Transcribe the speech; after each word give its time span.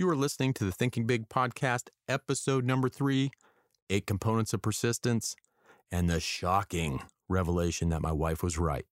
You 0.00 0.08
are 0.08 0.16
listening 0.16 0.54
to 0.54 0.64
the 0.64 0.72
Thinking 0.72 1.04
Big 1.04 1.28
podcast, 1.28 1.90
episode 2.08 2.64
number 2.64 2.88
three 2.88 3.32
Eight 3.90 4.06
Components 4.06 4.54
of 4.54 4.62
Persistence, 4.62 5.36
and 5.92 6.08
the 6.08 6.20
shocking 6.20 7.02
revelation 7.28 7.90
that 7.90 8.00
my 8.00 8.10
wife 8.10 8.42
was 8.42 8.56
right. 8.56 8.86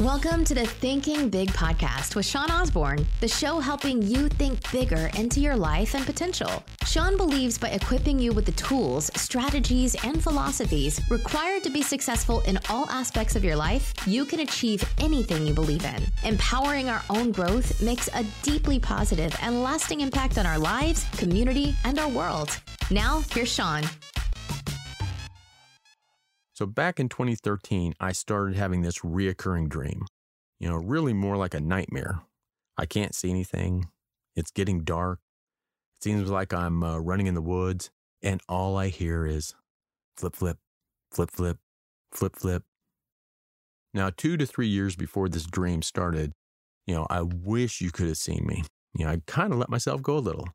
Welcome 0.00 0.44
to 0.46 0.54
the 0.54 0.66
Thinking 0.66 1.28
Big 1.28 1.50
podcast 1.50 2.16
with 2.16 2.26
Sean 2.26 2.50
Osborne, 2.50 3.06
the 3.20 3.28
show 3.28 3.60
helping 3.60 4.02
you 4.02 4.28
think 4.28 4.72
bigger 4.72 5.08
into 5.16 5.38
your 5.38 5.54
life 5.54 5.94
and 5.94 6.04
potential. 6.04 6.64
Sean 6.84 7.16
believes 7.16 7.58
by 7.58 7.68
equipping 7.68 8.18
you 8.18 8.32
with 8.32 8.44
the 8.44 8.52
tools, 8.52 9.08
strategies, 9.14 9.94
and 10.04 10.20
philosophies 10.20 11.00
required 11.10 11.62
to 11.62 11.70
be 11.70 11.80
successful 11.80 12.40
in 12.40 12.58
all 12.68 12.90
aspects 12.90 13.36
of 13.36 13.44
your 13.44 13.54
life, 13.54 13.94
you 14.04 14.24
can 14.24 14.40
achieve 14.40 14.82
anything 14.98 15.46
you 15.46 15.54
believe 15.54 15.84
in. 15.84 16.02
Empowering 16.24 16.88
our 16.88 17.02
own 17.08 17.30
growth 17.30 17.80
makes 17.80 18.08
a 18.14 18.24
deeply 18.42 18.80
positive 18.80 19.32
and 19.42 19.62
lasting 19.62 20.00
impact 20.00 20.38
on 20.38 20.44
our 20.44 20.58
lives, 20.58 21.06
community, 21.12 21.72
and 21.84 22.00
our 22.00 22.08
world. 22.08 22.58
Now, 22.90 23.22
here's 23.32 23.54
Sean. 23.54 23.84
So 26.54 26.66
back 26.66 27.00
in 27.00 27.08
2013, 27.08 27.94
I 27.98 28.12
started 28.12 28.56
having 28.56 28.82
this 28.82 29.00
reoccurring 29.00 29.68
dream. 29.68 30.06
You 30.60 30.68
know, 30.68 30.76
really 30.76 31.12
more 31.12 31.36
like 31.36 31.52
a 31.52 31.60
nightmare. 31.60 32.22
I 32.78 32.86
can't 32.86 33.14
see 33.14 33.28
anything. 33.28 33.88
It's 34.36 34.52
getting 34.52 34.84
dark. 34.84 35.18
It 35.98 36.04
seems 36.04 36.30
like 36.30 36.52
I'm 36.54 36.82
uh, 36.82 36.98
running 36.98 37.26
in 37.26 37.34
the 37.34 37.42
woods, 37.42 37.90
and 38.22 38.40
all 38.48 38.76
I 38.76 38.88
hear 38.88 39.26
is 39.26 39.54
flip, 40.16 40.36
flip, 40.36 40.58
flip, 41.10 41.30
flip, 41.32 41.58
flip, 42.12 42.36
flip. 42.36 42.62
Now, 43.92 44.10
two 44.16 44.36
to 44.36 44.46
three 44.46 44.68
years 44.68 44.96
before 44.96 45.28
this 45.28 45.46
dream 45.46 45.82
started, 45.82 46.32
you 46.86 46.94
know, 46.94 47.06
I 47.10 47.22
wish 47.22 47.80
you 47.80 47.90
could 47.90 48.06
have 48.06 48.16
seen 48.16 48.44
me. 48.46 48.64
You 48.96 49.04
know, 49.06 49.12
I 49.12 49.20
kind 49.26 49.52
of 49.52 49.58
let 49.58 49.68
myself 49.68 50.02
go 50.02 50.18
a 50.18 50.18
little. 50.18 50.48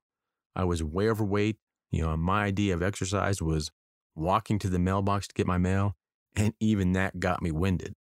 I 0.55 0.63
was 0.63 0.81
way 0.81 1.09
overweight. 1.09 1.57
You 1.91 2.03
know, 2.03 2.17
my 2.17 2.45
idea 2.45 2.73
of 2.73 2.83
exercise 2.83 3.41
was 3.41 3.71
walking 4.19 4.59
to 4.59 4.69
the 4.69 4.79
mailbox 4.79 5.27
to 5.27 5.33
get 5.33 5.47
my 5.47 5.57
mail, 5.57 5.95
and 6.35 6.53
even 6.59 6.93
that 6.93 7.19
got 7.19 7.41
me 7.41 7.51
winded. 7.51 7.93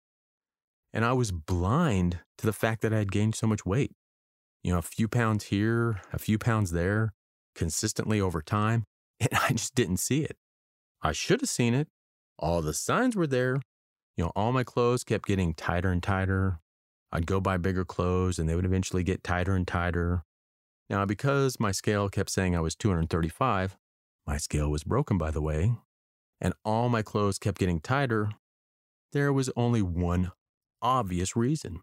And 0.93 1.05
I 1.05 1.13
was 1.13 1.31
blind 1.31 2.21
to 2.39 2.47
the 2.47 2.53
fact 2.53 2.83
that 2.83 2.93
I 2.93 2.99
had 2.99 3.13
gained 3.13 3.35
so 3.35 3.47
much 3.47 3.65
weight. 3.67 3.93
You 4.63 4.73
know, 4.73 4.79
a 4.79 4.83
few 4.83 5.09
pounds 5.09 5.45
here, 5.45 6.01
a 6.13 6.19
few 6.19 6.39
pounds 6.39 6.71
there, 6.71 7.13
consistently 7.55 8.21
over 8.21 8.43
time, 8.43 8.85
and 9.21 9.31
I 9.33 9.53
just 9.53 9.75
didn't 9.75 9.99
see 9.99 10.23
it. 10.23 10.37
I 11.03 11.13
should 11.13 11.41
have 11.41 11.51
seen 11.51 11.75
it. 11.75 11.89
All 12.39 12.63
the 12.63 12.75
signs 12.75 13.17
were 13.17 13.27
there. 13.27 13.61
You 14.17 14.25
know, 14.25 14.33
all 14.35 14.53
my 14.53 14.65
clothes 14.65 15.05
kept 15.05 15.27
getting 15.27 15.55
tighter 15.55 15.91
and 15.91 16.03
tighter. 16.03 16.61
I'd 17.13 17.27
go 17.27 17.41
buy 17.41 17.57
bigger 17.57 17.85
clothes 17.85 18.39
and 18.39 18.49
they 18.49 18.55
would 18.55 18.65
eventually 18.65 19.03
get 19.03 19.25
tighter 19.25 19.55
and 19.55 19.67
tighter. 19.67 20.25
Now, 20.91 21.05
because 21.05 21.61
my 21.61 21.73
scale 21.73 22.09
kept 22.09 22.31
saying 22.31 22.57
I 22.57 22.61
was 22.61 22.75
235, 22.75 23.77
my 24.27 24.37
scale 24.37 24.71
was 24.71 24.85
broken, 24.85 25.19
by 25.19 25.31
the 25.31 25.43
way, 25.43 25.75
and 26.41 26.55
all 26.65 26.89
my 26.89 27.03
clothes 27.03 27.39
kept 27.39 27.59
getting 27.59 27.81
tighter, 27.81 28.31
there 29.13 29.33
was 29.33 29.51
only 29.57 29.83
one 29.83 30.33
obvious 30.81 31.35
reason. 31.35 31.81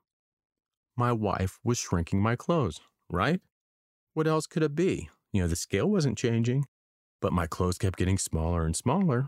My 0.96 1.12
wife 1.12 1.60
was 1.64 1.78
shrinking 1.78 2.22
my 2.22 2.36
clothes, 2.36 2.80
right? 3.10 3.42
What 4.14 4.28
else 4.28 4.48
could 4.48 4.64
it 4.64 4.76
be? 4.76 5.10
You 5.34 5.42
know, 5.42 5.48
the 5.48 5.56
scale 5.56 5.90
wasn't 5.90 6.18
changing, 6.18 6.66
but 7.22 7.34
my 7.34 7.48
clothes 7.48 7.78
kept 7.78 7.98
getting 7.98 8.18
smaller 8.18 8.66
and 8.66 8.76
smaller. 8.76 9.28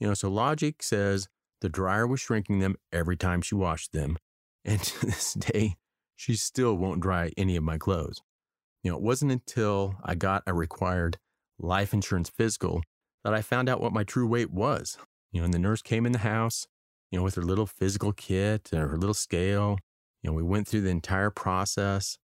You 0.00 0.08
know, 0.08 0.14
so 0.14 0.30
logic 0.30 0.82
says 0.82 1.28
the 1.60 1.68
dryer 1.68 2.06
was 2.06 2.20
shrinking 2.20 2.60
them 2.60 2.76
every 2.92 3.16
time 3.16 3.42
she 3.42 3.54
washed 3.54 3.92
them. 3.92 4.18
And 4.68 4.82
to 4.82 5.06
this 5.06 5.34
day, 5.34 5.76
she 6.16 6.34
still 6.34 6.74
won't 6.74 7.00
dry 7.00 7.30
any 7.36 7.54
of 7.54 7.62
my 7.62 7.78
clothes. 7.78 8.20
You 8.82 8.90
know, 8.90 8.96
it 8.96 9.02
wasn't 9.02 9.30
until 9.30 9.94
I 10.02 10.16
got 10.16 10.42
a 10.44 10.52
required 10.52 11.18
life 11.56 11.94
insurance 11.94 12.28
physical 12.28 12.82
that 13.26 13.34
I 13.34 13.42
found 13.42 13.68
out 13.68 13.80
what 13.80 13.92
my 13.92 14.04
true 14.04 14.24
weight 14.24 14.52
was. 14.52 14.98
You 15.32 15.40
know, 15.40 15.46
and 15.46 15.52
the 15.52 15.58
nurse 15.58 15.82
came 15.82 16.06
in 16.06 16.12
the 16.12 16.18
house, 16.18 16.68
you 17.10 17.18
know, 17.18 17.24
with 17.24 17.34
her 17.34 17.42
little 17.42 17.66
physical 17.66 18.12
kit 18.12 18.68
and 18.70 18.80
her 18.80 18.96
little 18.96 19.14
scale. 19.14 19.78
You 20.22 20.30
know, 20.30 20.34
we 20.34 20.44
went 20.44 20.68
through 20.68 20.82
the 20.82 20.90
entire 20.90 21.30
process. 21.30 22.18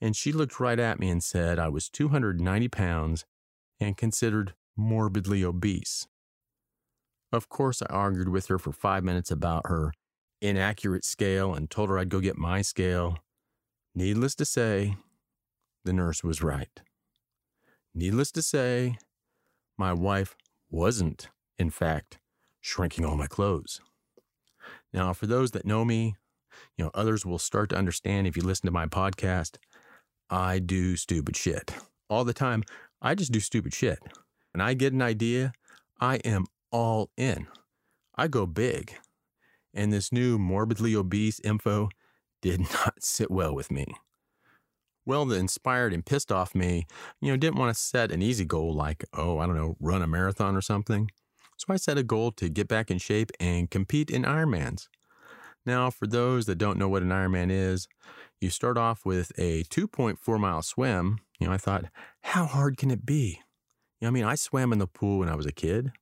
And 0.00 0.14
she 0.14 0.30
looked 0.30 0.60
right 0.60 0.78
at 0.78 1.00
me 1.00 1.08
and 1.08 1.20
said 1.20 1.58
I 1.58 1.68
was 1.68 1.88
290 1.88 2.68
pounds 2.68 3.24
and 3.80 3.96
considered 3.96 4.54
morbidly 4.76 5.42
obese. 5.42 6.06
Of 7.32 7.48
course, 7.48 7.82
I 7.82 7.86
argued 7.86 8.28
with 8.28 8.46
her 8.46 8.60
for 8.60 8.70
five 8.70 9.02
minutes 9.02 9.32
about 9.32 9.66
her 9.66 9.92
inaccurate 10.40 11.04
scale 11.04 11.54
and 11.54 11.68
told 11.68 11.88
her 11.88 11.98
I'd 11.98 12.08
go 12.08 12.20
get 12.20 12.38
my 12.38 12.62
scale. 12.62 13.18
Needless 13.96 14.36
to 14.36 14.44
say, 14.44 14.94
the 15.84 15.92
nurse 15.92 16.22
was 16.22 16.40
right. 16.40 16.80
Needless 17.96 18.30
to 18.30 18.42
say, 18.42 18.98
my 19.76 19.92
wife 19.92 20.36
wasn't, 20.70 21.28
in 21.58 21.70
fact, 21.70 22.18
shrinking 22.60 23.04
all 23.04 23.16
my 23.16 23.26
clothes. 23.26 23.80
Now, 24.92 25.12
for 25.12 25.26
those 25.26 25.50
that 25.52 25.66
know 25.66 25.84
me, 25.84 26.16
you 26.76 26.84
know, 26.84 26.90
others 26.94 27.26
will 27.26 27.38
start 27.38 27.70
to 27.70 27.76
understand 27.76 28.26
if 28.26 28.36
you 28.36 28.42
listen 28.42 28.66
to 28.66 28.72
my 28.72 28.86
podcast, 28.86 29.56
I 30.30 30.58
do 30.58 30.96
stupid 30.96 31.36
shit. 31.36 31.74
All 32.08 32.24
the 32.24 32.34
time, 32.34 32.64
I 33.02 33.14
just 33.14 33.32
do 33.32 33.40
stupid 33.40 33.74
shit. 33.74 33.98
And 34.54 34.62
I 34.62 34.74
get 34.74 34.92
an 34.92 35.02
idea, 35.02 35.52
I 36.00 36.16
am 36.16 36.46
all 36.70 37.10
in. 37.16 37.46
I 38.16 38.28
go 38.28 38.46
big 38.46 38.94
and 39.76 39.92
this 39.92 40.10
new 40.10 40.38
morbidly 40.38 40.96
obese 40.96 41.38
info 41.40 41.90
did 42.42 42.60
not 42.72 42.94
sit 43.04 43.30
well 43.30 43.54
with 43.54 43.70
me. 43.70 43.86
Well, 45.06 45.24
the 45.24 45.36
inspired 45.36 45.92
and 45.92 46.04
pissed 46.04 46.32
off 46.32 46.54
me, 46.54 46.84
you 47.20 47.30
know, 47.30 47.36
didn't 47.36 47.58
want 47.58 47.74
to 47.74 47.80
set 47.80 48.10
an 48.10 48.22
easy 48.22 48.44
goal 48.44 48.74
like, 48.74 49.04
oh, 49.14 49.38
I 49.38 49.46
don't 49.46 49.56
know, 49.56 49.76
run 49.78 50.02
a 50.02 50.06
marathon 50.08 50.56
or 50.56 50.60
something. 50.60 51.10
So 51.56 51.72
I 51.72 51.76
set 51.76 51.96
a 51.96 52.02
goal 52.02 52.32
to 52.32 52.48
get 52.48 52.66
back 52.66 52.90
in 52.90 52.98
shape 52.98 53.30
and 53.38 53.70
compete 53.70 54.10
in 54.10 54.24
Ironmans. 54.24 54.88
Now, 55.64 55.90
for 55.90 56.06
those 56.06 56.46
that 56.46 56.58
don't 56.58 56.78
know 56.78 56.88
what 56.88 57.02
an 57.02 57.10
Ironman 57.10 57.50
is, 57.50 57.88
you 58.40 58.50
start 58.50 58.76
off 58.76 59.06
with 59.06 59.32
a 59.38 59.62
2.4 59.64 60.40
mile 60.40 60.62
swim. 60.62 61.20
You 61.38 61.46
know, 61.46 61.52
I 61.52 61.56
thought, 61.56 61.86
how 62.22 62.44
hard 62.44 62.76
can 62.76 62.90
it 62.90 63.06
be? 63.06 63.40
You 64.00 64.06
know, 64.06 64.08
I 64.08 64.10
mean, 64.10 64.24
I 64.24 64.34
swam 64.34 64.72
in 64.72 64.78
the 64.78 64.86
pool 64.86 65.20
when 65.20 65.28
I 65.28 65.36
was 65.36 65.46
a 65.46 65.52
kid. 65.52 65.92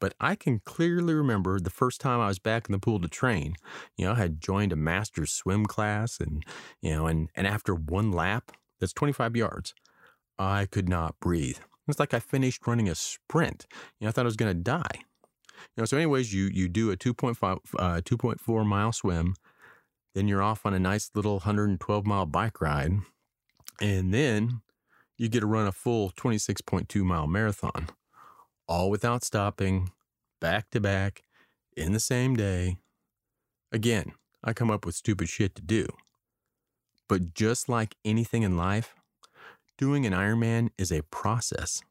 But 0.00 0.14
I 0.18 0.34
can 0.34 0.60
clearly 0.64 1.14
remember 1.14 1.60
the 1.60 1.70
first 1.70 2.00
time 2.00 2.20
I 2.20 2.28
was 2.28 2.38
back 2.38 2.66
in 2.68 2.72
the 2.72 2.78
pool 2.78 3.00
to 3.00 3.08
train. 3.08 3.54
You 3.96 4.06
know, 4.06 4.12
I 4.12 4.16
had 4.16 4.40
joined 4.40 4.72
a 4.72 4.76
master's 4.76 5.30
swim 5.30 5.66
class 5.66 6.18
and, 6.18 6.44
you 6.80 6.90
know, 6.90 7.06
and, 7.06 7.28
and 7.34 7.46
after 7.46 7.74
one 7.74 8.10
lap, 8.10 8.50
that's 8.80 8.94
25 8.94 9.36
yards, 9.36 9.74
I 10.38 10.66
could 10.66 10.88
not 10.88 11.20
breathe. 11.20 11.58
It's 11.86 12.00
like 12.00 12.14
I 12.14 12.18
finished 12.18 12.66
running 12.66 12.88
a 12.88 12.94
sprint. 12.94 13.66
You 13.98 14.06
know, 14.06 14.08
I 14.08 14.12
thought 14.12 14.24
I 14.24 14.24
was 14.24 14.36
going 14.36 14.56
to 14.56 14.62
die. 14.62 14.88
You 14.94 15.82
know, 15.82 15.84
so 15.84 15.98
anyways, 15.98 16.32
you, 16.32 16.48
you 16.52 16.68
do 16.68 16.90
a 16.90 16.96
2.5, 16.96 17.58
uh, 17.78 18.00
2.4 18.00 18.66
mile 18.66 18.92
swim, 18.92 19.34
then 20.14 20.26
you're 20.26 20.42
off 20.42 20.64
on 20.64 20.72
a 20.72 20.78
nice 20.78 21.10
little 21.14 21.34
112 21.34 22.06
mile 22.06 22.26
bike 22.26 22.60
ride. 22.60 22.92
And 23.80 24.14
then 24.14 24.62
you 25.18 25.28
get 25.28 25.40
to 25.40 25.46
run 25.46 25.66
a 25.66 25.72
full 25.72 26.10
26.2 26.12 27.02
mile 27.02 27.26
marathon 27.26 27.88
all 28.70 28.88
without 28.88 29.24
stopping, 29.24 29.90
back 30.40 30.70
to 30.70 30.80
back, 30.80 31.24
in 31.76 31.92
the 31.92 32.00
same 32.00 32.36
day. 32.36 32.76
Again, 33.72 34.12
I 34.44 34.52
come 34.52 34.70
up 34.70 34.86
with 34.86 34.94
stupid 34.94 35.28
shit 35.28 35.56
to 35.56 35.62
do. 35.62 35.88
But 37.08 37.34
just 37.34 37.68
like 37.68 37.96
anything 38.04 38.44
in 38.44 38.56
life, 38.56 38.94
doing 39.76 40.06
an 40.06 40.12
Ironman 40.12 40.70
is 40.78 40.92
a 40.92 41.02
process. 41.02 41.82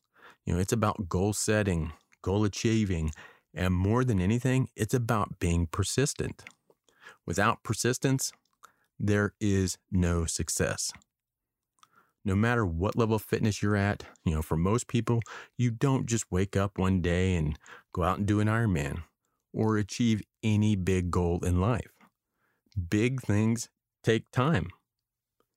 You 0.45 0.53
know, 0.53 0.59
it's 0.59 0.71
about 0.71 1.09
goal 1.09 1.33
setting, 1.33 1.91
goal 2.21 2.45
achieving, 2.45 3.11
and 3.53 3.73
more 3.73 4.05
than 4.05 4.21
anything, 4.21 4.69
it's 4.77 4.93
about 4.93 5.37
being 5.39 5.67
persistent. 5.67 6.43
Without 7.25 7.61
persistence, 7.61 8.31
there 8.97 9.33
is 9.41 9.77
no 9.91 10.25
success 10.25 10.93
no 12.25 12.35
matter 12.35 12.65
what 12.65 12.97
level 12.97 13.15
of 13.15 13.21
fitness 13.21 13.61
you're 13.61 13.75
at, 13.75 14.03
you 14.25 14.33
know, 14.33 14.41
for 14.41 14.57
most 14.57 14.87
people, 14.87 15.21
you 15.57 15.71
don't 15.71 16.05
just 16.05 16.31
wake 16.31 16.57
up 16.57 16.77
one 16.77 17.01
day 17.01 17.35
and 17.35 17.57
go 17.93 18.03
out 18.03 18.17
and 18.17 18.27
do 18.27 18.39
an 18.39 18.47
Ironman 18.47 19.03
or 19.53 19.77
achieve 19.77 20.21
any 20.43 20.75
big 20.75 21.11
goal 21.11 21.39
in 21.43 21.59
life. 21.59 21.91
Big 22.89 23.21
things 23.21 23.69
take 24.03 24.29
time. 24.31 24.69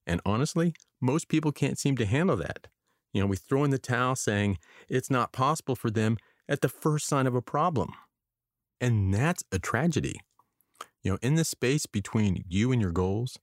And 0.06 0.20
honestly, 0.24 0.74
most 1.00 1.28
people 1.28 1.52
can't 1.52 1.78
seem 1.78 1.96
to 1.96 2.06
handle 2.06 2.36
that. 2.36 2.68
You 3.12 3.20
know, 3.20 3.26
we 3.26 3.36
throw 3.36 3.64
in 3.64 3.70
the 3.70 3.78
towel 3.78 4.16
saying 4.16 4.58
it's 4.88 5.10
not 5.10 5.32
possible 5.32 5.76
for 5.76 5.90
them 5.90 6.16
at 6.48 6.60
the 6.60 6.68
first 6.68 7.06
sign 7.06 7.26
of 7.26 7.34
a 7.34 7.42
problem. 7.42 7.92
And 8.80 9.12
that's 9.12 9.44
a 9.52 9.58
tragedy. 9.58 10.20
You 11.02 11.12
know, 11.12 11.18
in 11.22 11.34
the 11.34 11.44
space 11.44 11.86
between 11.86 12.44
you 12.48 12.72
and 12.72 12.80
your 12.80 12.90
goals 12.90 13.38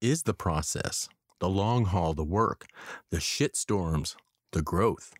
is 0.00 0.24
the 0.24 0.34
process 0.34 1.08
the 1.42 1.48
long 1.48 1.86
haul, 1.86 2.14
the 2.14 2.22
work, 2.22 2.68
the 3.10 3.18
shit 3.18 3.56
storms, 3.56 4.14
the 4.52 4.62
growth. 4.62 5.12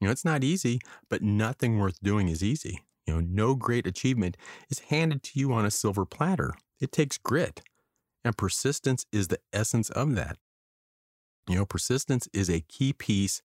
You 0.00 0.06
know, 0.06 0.12
it's 0.12 0.24
not 0.24 0.44
easy, 0.44 0.78
but 1.10 1.22
nothing 1.22 1.80
worth 1.80 2.00
doing 2.00 2.28
is 2.28 2.40
easy. 2.40 2.84
You 3.04 3.14
know, 3.14 3.20
no 3.20 3.56
great 3.56 3.84
achievement 3.84 4.36
is 4.70 4.78
handed 4.78 5.24
to 5.24 5.40
you 5.40 5.52
on 5.52 5.66
a 5.66 5.72
silver 5.72 6.04
platter. 6.06 6.54
It 6.80 6.92
takes 6.92 7.18
grit. 7.18 7.62
And 8.24 8.36
persistence 8.36 9.06
is 9.10 9.26
the 9.26 9.40
essence 9.52 9.90
of 9.90 10.14
that. 10.14 10.36
You 11.48 11.56
know, 11.56 11.66
persistence 11.66 12.28
is 12.32 12.48
a 12.48 12.60
key 12.60 12.92
piece 12.92 13.42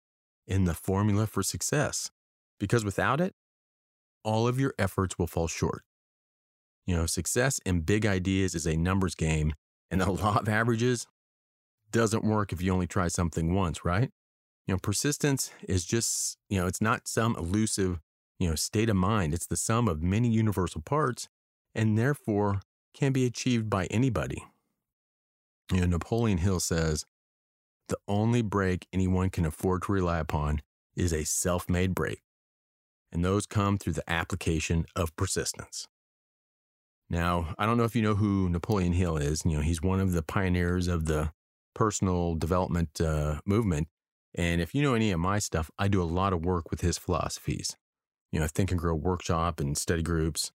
in 0.46 0.66
the 0.66 0.74
formula 0.74 1.26
for 1.26 1.42
success 1.42 2.10
because 2.58 2.84
without 2.84 3.22
it, 3.22 3.32
all 4.24 4.46
of 4.46 4.60
your 4.60 4.74
efforts 4.78 5.18
will 5.18 5.26
fall 5.26 5.48
short. 5.48 5.84
You 6.86 6.96
know, 6.96 7.06
success 7.06 7.60
in 7.64 7.80
big 7.80 8.04
ideas 8.04 8.54
is 8.54 8.66
a 8.66 8.76
numbers 8.76 9.14
game, 9.14 9.54
and 9.90 10.02
the 10.02 10.12
law 10.12 10.36
of 10.38 10.50
averages 10.50 11.06
doesn't 11.90 12.24
work 12.24 12.52
if 12.52 12.62
you 12.62 12.72
only 12.72 12.86
try 12.86 13.08
something 13.08 13.54
once, 13.54 13.84
right? 13.84 14.10
You 14.66 14.74
know, 14.74 14.78
persistence 14.78 15.50
is 15.68 15.84
just, 15.84 16.38
you 16.48 16.60
know, 16.60 16.66
it's 16.66 16.80
not 16.80 17.08
some 17.08 17.34
elusive, 17.36 18.00
you 18.38 18.48
know, 18.48 18.54
state 18.54 18.88
of 18.88 18.96
mind. 18.96 19.34
It's 19.34 19.46
the 19.46 19.56
sum 19.56 19.88
of 19.88 20.02
many 20.02 20.28
universal 20.28 20.80
parts 20.80 21.28
and 21.74 21.98
therefore 21.98 22.60
can 22.94 23.12
be 23.12 23.24
achieved 23.24 23.68
by 23.70 23.86
anybody. 23.86 24.44
You 25.72 25.80
know, 25.80 25.86
Napoleon 25.86 26.38
Hill 26.38 26.60
says, 26.60 27.04
the 27.88 27.98
only 28.06 28.42
break 28.42 28.86
anyone 28.92 29.30
can 29.30 29.44
afford 29.44 29.82
to 29.82 29.92
rely 29.92 30.18
upon 30.18 30.62
is 30.94 31.12
a 31.12 31.24
self 31.24 31.68
made 31.68 31.94
break. 31.94 32.22
And 33.12 33.24
those 33.24 33.46
come 33.46 33.78
through 33.78 33.94
the 33.94 34.08
application 34.08 34.86
of 34.94 35.14
persistence. 35.16 35.88
Now, 37.08 37.54
I 37.58 37.66
don't 37.66 37.76
know 37.76 37.84
if 37.84 37.96
you 37.96 38.02
know 38.02 38.14
who 38.14 38.48
Napoleon 38.48 38.92
Hill 38.92 39.16
is. 39.16 39.42
You 39.44 39.56
know, 39.56 39.62
he's 39.62 39.82
one 39.82 39.98
of 39.98 40.12
the 40.12 40.22
pioneers 40.22 40.86
of 40.86 41.06
the 41.06 41.32
personal 41.74 42.34
development 42.34 43.00
uh, 43.00 43.40
movement. 43.46 43.88
And 44.34 44.60
if 44.60 44.74
you 44.74 44.82
know 44.82 44.94
any 44.94 45.10
of 45.10 45.20
my 45.20 45.38
stuff, 45.38 45.70
I 45.78 45.88
do 45.88 46.02
a 46.02 46.04
lot 46.04 46.32
of 46.32 46.44
work 46.44 46.70
with 46.70 46.80
his 46.80 46.98
philosophies. 46.98 47.76
You 48.32 48.40
know, 48.40 48.46
Think 48.46 48.70
and 48.70 48.80
Grow 48.80 48.94
Workshop 48.94 49.58
and 49.58 49.76
study 49.76 50.02
groups. 50.02 50.52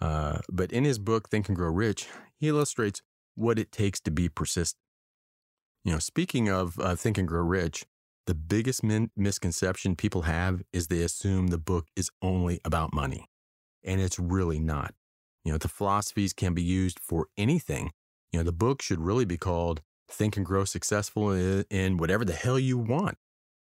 Uh, 0.00 0.38
but 0.50 0.72
in 0.72 0.84
his 0.84 0.98
book, 0.98 1.28
Think 1.28 1.48
and 1.48 1.56
Grow 1.56 1.70
Rich, 1.70 2.08
he 2.38 2.48
illustrates 2.48 3.02
what 3.34 3.58
it 3.58 3.70
takes 3.70 4.00
to 4.00 4.10
be 4.10 4.28
persistent. 4.28 4.80
You 5.84 5.92
know, 5.92 5.98
speaking 5.98 6.48
of 6.48 6.78
uh, 6.78 6.94
Think 6.94 7.18
and 7.18 7.28
Grow 7.28 7.42
Rich, 7.42 7.84
the 8.26 8.34
biggest 8.34 8.82
min- 8.82 9.10
misconception 9.16 9.96
people 9.96 10.22
have 10.22 10.62
is 10.72 10.86
they 10.86 11.02
assume 11.02 11.48
the 11.48 11.58
book 11.58 11.86
is 11.96 12.10
only 12.22 12.60
about 12.64 12.94
money. 12.94 13.26
And 13.82 14.00
it's 14.00 14.18
really 14.18 14.60
not. 14.60 14.94
You 15.44 15.52
know, 15.52 15.58
the 15.58 15.68
philosophies 15.68 16.32
can 16.32 16.54
be 16.54 16.62
used 16.62 16.98
for 17.00 17.28
anything. 17.36 17.92
You 18.30 18.38
know, 18.38 18.44
the 18.44 18.52
book 18.52 18.82
should 18.82 19.00
really 19.00 19.24
be 19.24 19.38
called 19.38 19.80
Think 20.10 20.36
and 20.36 20.46
Grow 20.46 20.64
Successful 20.64 21.32
in, 21.32 21.96
whatever 21.96 22.24
the 22.24 22.32
hell 22.32 22.58
you 22.58 22.78
want 22.78 23.16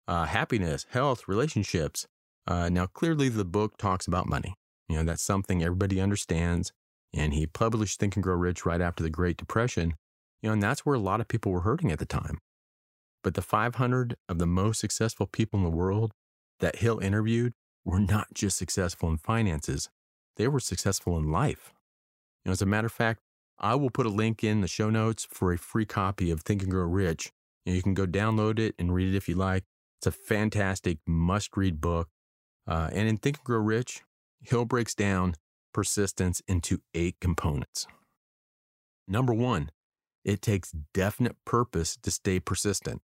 uh, 0.07 0.25
happiness, 0.25 0.85
health, 0.91 1.27
relationships. 1.27 2.07
Uh, 2.45 2.69
now, 2.69 2.85
clearly, 2.85 3.29
the 3.29 3.45
book 3.45 3.77
talks 3.77 4.07
about 4.07 4.27
money. 4.27 4.55
You 4.89 4.97
know, 4.97 5.03
that's 5.03 5.23
something 5.23 5.63
everybody 5.63 6.01
understands. 6.01 6.71
And 7.13 7.33
he 7.33 7.47
published 7.47 7.99
Think 7.99 8.15
and 8.15 8.23
Grow 8.23 8.35
Rich 8.35 8.65
right 8.65 8.81
after 8.81 9.03
the 9.03 9.09
Great 9.09 9.37
Depression. 9.37 9.93
You 10.41 10.49
know, 10.49 10.53
and 10.53 10.63
that's 10.63 10.85
where 10.85 10.95
a 10.95 10.99
lot 10.99 11.21
of 11.21 11.27
people 11.27 11.51
were 11.51 11.61
hurting 11.61 11.91
at 11.91 11.99
the 11.99 12.05
time. 12.05 12.39
But 13.23 13.35
the 13.35 13.41
500 13.41 14.17
of 14.27 14.39
the 14.39 14.45
most 14.45 14.79
successful 14.79 15.27
people 15.27 15.57
in 15.57 15.63
the 15.63 15.71
world 15.71 16.11
that 16.59 16.77
Hill 16.77 16.99
interviewed 16.99 17.53
were 17.85 17.99
not 17.99 18.33
just 18.33 18.57
successful 18.57 19.09
in 19.09 19.17
finances, 19.17 19.89
they 20.35 20.47
were 20.47 20.59
successful 20.59 21.17
in 21.17 21.31
life. 21.31 21.71
You 22.43 22.49
know, 22.49 22.51
as 22.53 22.61
a 22.61 22.65
matter 22.65 22.87
of 22.87 22.91
fact, 22.91 23.21
I 23.63 23.75
will 23.75 23.89
put 23.89 24.05
a 24.05 24.09
link 24.09 24.43
in 24.43 24.59
the 24.59 24.67
show 24.67 24.89
notes 24.89 25.25
for 25.31 25.53
a 25.53 25.57
free 25.57 25.85
copy 25.85 26.29
of 26.29 26.41
Think 26.41 26.63
and 26.63 26.69
Grow 26.69 26.83
Rich. 26.83 27.31
You, 27.65 27.71
know, 27.71 27.77
you 27.77 27.81
can 27.81 27.93
go 27.93 28.05
download 28.05 28.59
it 28.59 28.75
and 28.77 28.93
read 28.93 29.07
it 29.07 29.15
if 29.15 29.29
you 29.29 29.35
like. 29.35 29.63
It's 29.99 30.07
a 30.07 30.11
fantastic 30.11 30.97
must 31.07 31.55
read 31.55 31.79
book. 31.79 32.09
Uh, 32.67 32.89
and 32.91 33.07
in 33.07 33.15
Think 33.15 33.37
and 33.37 33.45
Grow 33.45 33.59
Rich, 33.59 34.01
Hill 34.41 34.65
breaks 34.65 34.93
down 34.93 35.35
persistence 35.73 36.41
into 36.45 36.81
eight 36.93 37.15
components. 37.21 37.87
Number 39.07 39.33
one, 39.33 39.69
it 40.25 40.41
takes 40.41 40.73
definite 40.93 41.37
purpose 41.45 41.97
to 42.03 42.11
stay 42.11 42.41
persistent. 42.41 43.01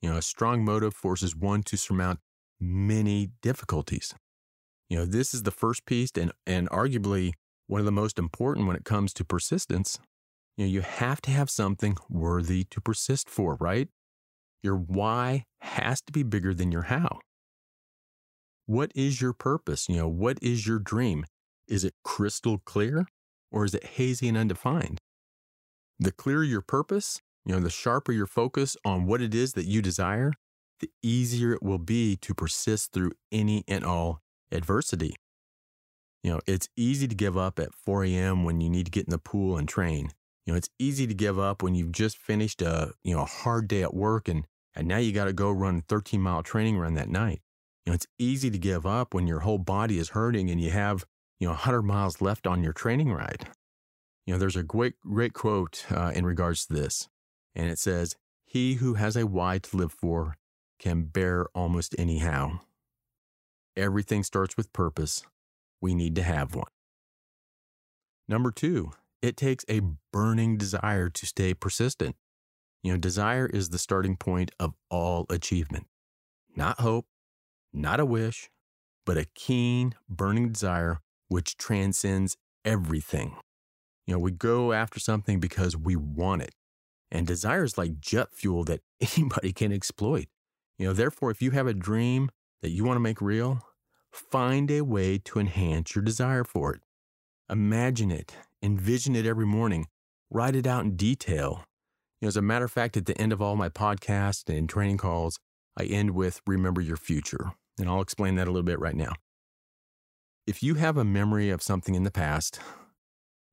You 0.00 0.10
know, 0.10 0.18
a 0.18 0.22
strong 0.22 0.64
motive 0.64 0.94
forces 0.94 1.34
one 1.34 1.64
to 1.64 1.76
surmount 1.76 2.20
many 2.60 3.30
difficulties. 3.42 4.14
You 4.88 4.98
know, 4.98 5.06
this 5.06 5.34
is 5.34 5.42
the 5.42 5.50
first 5.50 5.86
piece 5.86 6.12
and, 6.16 6.30
and 6.46 6.70
arguably 6.70 7.32
one 7.68 7.80
of 7.80 7.84
the 7.84 7.92
most 7.92 8.18
important 8.18 8.66
when 8.66 8.74
it 8.74 8.84
comes 8.84 9.12
to 9.14 9.24
persistence. 9.24 10.00
You 10.56 10.64
know, 10.64 10.70
you 10.70 10.80
have 10.80 11.20
to 11.22 11.30
have 11.30 11.48
something 11.48 11.96
worthy 12.10 12.64
to 12.70 12.80
persist 12.80 13.30
for, 13.30 13.56
right? 13.60 13.88
Your 14.62 14.76
why 14.76 15.44
has 15.60 16.00
to 16.02 16.12
be 16.12 16.24
bigger 16.24 16.52
than 16.52 16.72
your 16.72 16.82
how. 16.82 17.20
What 18.66 18.90
is 18.94 19.20
your 19.20 19.32
purpose? 19.32 19.88
You 19.88 19.96
know, 19.98 20.08
what 20.08 20.38
is 20.42 20.66
your 20.66 20.80
dream? 20.80 21.24
Is 21.68 21.84
it 21.84 21.94
crystal 22.02 22.58
clear 22.58 23.06
or 23.52 23.64
is 23.64 23.74
it 23.74 23.84
hazy 23.84 24.28
and 24.28 24.36
undefined? 24.36 24.98
The 25.98 26.12
clearer 26.12 26.44
your 26.44 26.62
purpose, 26.62 27.20
you 27.44 27.54
know, 27.54 27.60
the 27.60 27.70
sharper 27.70 28.12
your 28.12 28.26
focus 28.26 28.76
on 28.84 29.06
what 29.06 29.20
it 29.20 29.34
is 29.34 29.52
that 29.52 29.66
you 29.66 29.82
desire, 29.82 30.32
the 30.80 30.90
easier 31.02 31.52
it 31.52 31.62
will 31.62 31.78
be 31.78 32.16
to 32.16 32.34
persist 32.34 32.92
through 32.92 33.12
any 33.30 33.64
and 33.68 33.84
all 33.84 34.20
adversity. 34.50 35.14
You 36.22 36.32
know, 36.32 36.40
it's 36.46 36.68
easy 36.76 37.06
to 37.06 37.14
give 37.14 37.36
up 37.36 37.58
at 37.58 37.74
4 37.74 38.04
a.m. 38.04 38.44
when 38.44 38.60
you 38.60 38.68
need 38.68 38.86
to 38.86 38.90
get 38.90 39.06
in 39.06 39.10
the 39.10 39.18
pool 39.18 39.56
and 39.56 39.68
train. 39.68 40.10
You 40.44 40.52
know, 40.52 40.56
it's 40.56 40.70
easy 40.78 41.06
to 41.06 41.14
give 41.14 41.38
up 41.38 41.62
when 41.62 41.74
you've 41.74 41.92
just 41.92 42.18
finished 42.18 42.62
a, 42.62 42.92
you 43.04 43.14
know, 43.14 43.22
a 43.22 43.26
hard 43.26 43.68
day 43.68 43.82
at 43.82 43.94
work 43.94 44.28
and, 44.28 44.46
and 44.74 44.88
now 44.88 44.98
you 44.98 45.12
got 45.12 45.26
to 45.26 45.32
go 45.32 45.50
run 45.50 45.78
a 45.78 45.82
13 45.82 46.20
mile 46.20 46.42
training 46.42 46.78
run 46.78 46.94
that 46.94 47.08
night. 47.08 47.42
You 47.84 47.92
know, 47.92 47.94
it's 47.94 48.06
easy 48.18 48.50
to 48.50 48.58
give 48.58 48.86
up 48.86 49.14
when 49.14 49.26
your 49.26 49.40
whole 49.40 49.58
body 49.58 49.98
is 49.98 50.10
hurting 50.10 50.50
and 50.50 50.60
you 50.60 50.70
have, 50.70 51.04
you 51.38 51.46
know, 51.46 51.52
100 51.52 51.82
miles 51.82 52.20
left 52.20 52.46
on 52.46 52.62
your 52.62 52.72
training 52.72 53.12
ride. 53.12 53.48
You 54.26 54.34
know, 54.34 54.38
there's 54.38 54.56
a 54.56 54.62
great, 54.62 55.00
great 55.00 55.32
quote 55.32 55.86
uh, 55.90 56.12
in 56.14 56.26
regards 56.26 56.66
to 56.66 56.74
this, 56.74 57.08
and 57.54 57.70
it 57.70 57.78
says, 57.78 58.14
He 58.44 58.74
who 58.74 58.92
has 58.92 59.16
a 59.16 59.26
why 59.26 59.56
to 59.56 59.76
live 59.76 59.92
for 59.92 60.36
can 60.78 61.04
bear 61.04 61.46
almost 61.54 61.94
anyhow. 61.98 62.60
Everything 63.74 64.22
starts 64.22 64.54
with 64.54 64.70
purpose. 64.74 65.22
We 65.80 65.94
need 65.94 66.14
to 66.16 66.22
have 66.22 66.54
one. 66.54 66.70
Number 68.28 68.50
two, 68.50 68.92
it 69.22 69.36
takes 69.36 69.64
a 69.68 69.80
burning 70.12 70.56
desire 70.56 71.08
to 71.08 71.26
stay 71.26 71.54
persistent. 71.54 72.16
You 72.82 72.92
know, 72.92 72.98
desire 72.98 73.46
is 73.46 73.70
the 73.70 73.78
starting 73.78 74.16
point 74.16 74.50
of 74.60 74.74
all 74.90 75.26
achievement. 75.30 75.86
Not 76.54 76.80
hope, 76.80 77.06
not 77.72 78.00
a 78.00 78.04
wish, 78.04 78.50
but 79.04 79.16
a 79.16 79.26
keen, 79.34 79.94
burning 80.08 80.52
desire 80.52 81.00
which 81.28 81.56
transcends 81.56 82.36
everything. 82.64 83.36
You 84.06 84.14
know, 84.14 84.18
we 84.18 84.32
go 84.32 84.72
after 84.72 84.98
something 84.98 85.40
because 85.40 85.76
we 85.76 85.96
want 85.96 86.42
it. 86.42 86.54
And 87.10 87.26
desire 87.26 87.64
is 87.64 87.78
like 87.78 88.00
jet 88.00 88.28
fuel 88.32 88.64
that 88.64 88.80
anybody 89.16 89.52
can 89.52 89.72
exploit. 89.72 90.26
You 90.78 90.86
know, 90.86 90.92
therefore, 90.92 91.30
if 91.30 91.42
you 91.42 91.50
have 91.52 91.66
a 91.66 91.74
dream 91.74 92.30
that 92.62 92.70
you 92.70 92.84
want 92.84 92.96
to 92.96 93.00
make 93.00 93.20
real, 93.20 93.62
find 94.18 94.70
a 94.70 94.82
way 94.82 95.18
to 95.18 95.38
enhance 95.38 95.94
your 95.94 96.02
desire 96.02 96.44
for 96.44 96.74
it. 96.74 96.80
Imagine 97.50 98.10
it, 98.10 98.34
envision 98.62 99.16
it 99.16 99.24
every 99.24 99.46
morning, 99.46 99.86
write 100.30 100.54
it 100.54 100.66
out 100.66 100.84
in 100.84 100.96
detail. 100.96 101.64
You 102.20 102.26
know, 102.26 102.28
as 102.28 102.36
a 102.36 102.42
matter 102.42 102.64
of 102.64 102.72
fact, 102.72 102.96
at 102.96 103.06
the 103.06 103.18
end 103.18 103.32
of 103.32 103.40
all 103.40 103.56
my 103.56 103.68
podcasts 103.68 104.54
and 104.54 104.68
training 104.68 104.98
calls, 104.98 105.38
I 105.78 105.84
end 105.84 106.10
with 106.10 106.40
remember 106.46 106.80
your 106.80 106.96
future. 106.96 107.52
And 107.78 107.88
I'll 107.88 108.00
explain 108.00 108.34
that 108.34 108.48
a 108.48 108.50
little 108.50 108.64
bit 108.64 108.80
right 108.80 108.96
now. 108.96 109.12
If 110.46 110.62
you 110.62 110.74
have 110.74 110.96
a 110.96 111.04
memory 111.04 111.50
of 111.50 111.62
something 111.62 111.94
in 111.94 112.02
the 112.02 112.10
past, 112.10 112.58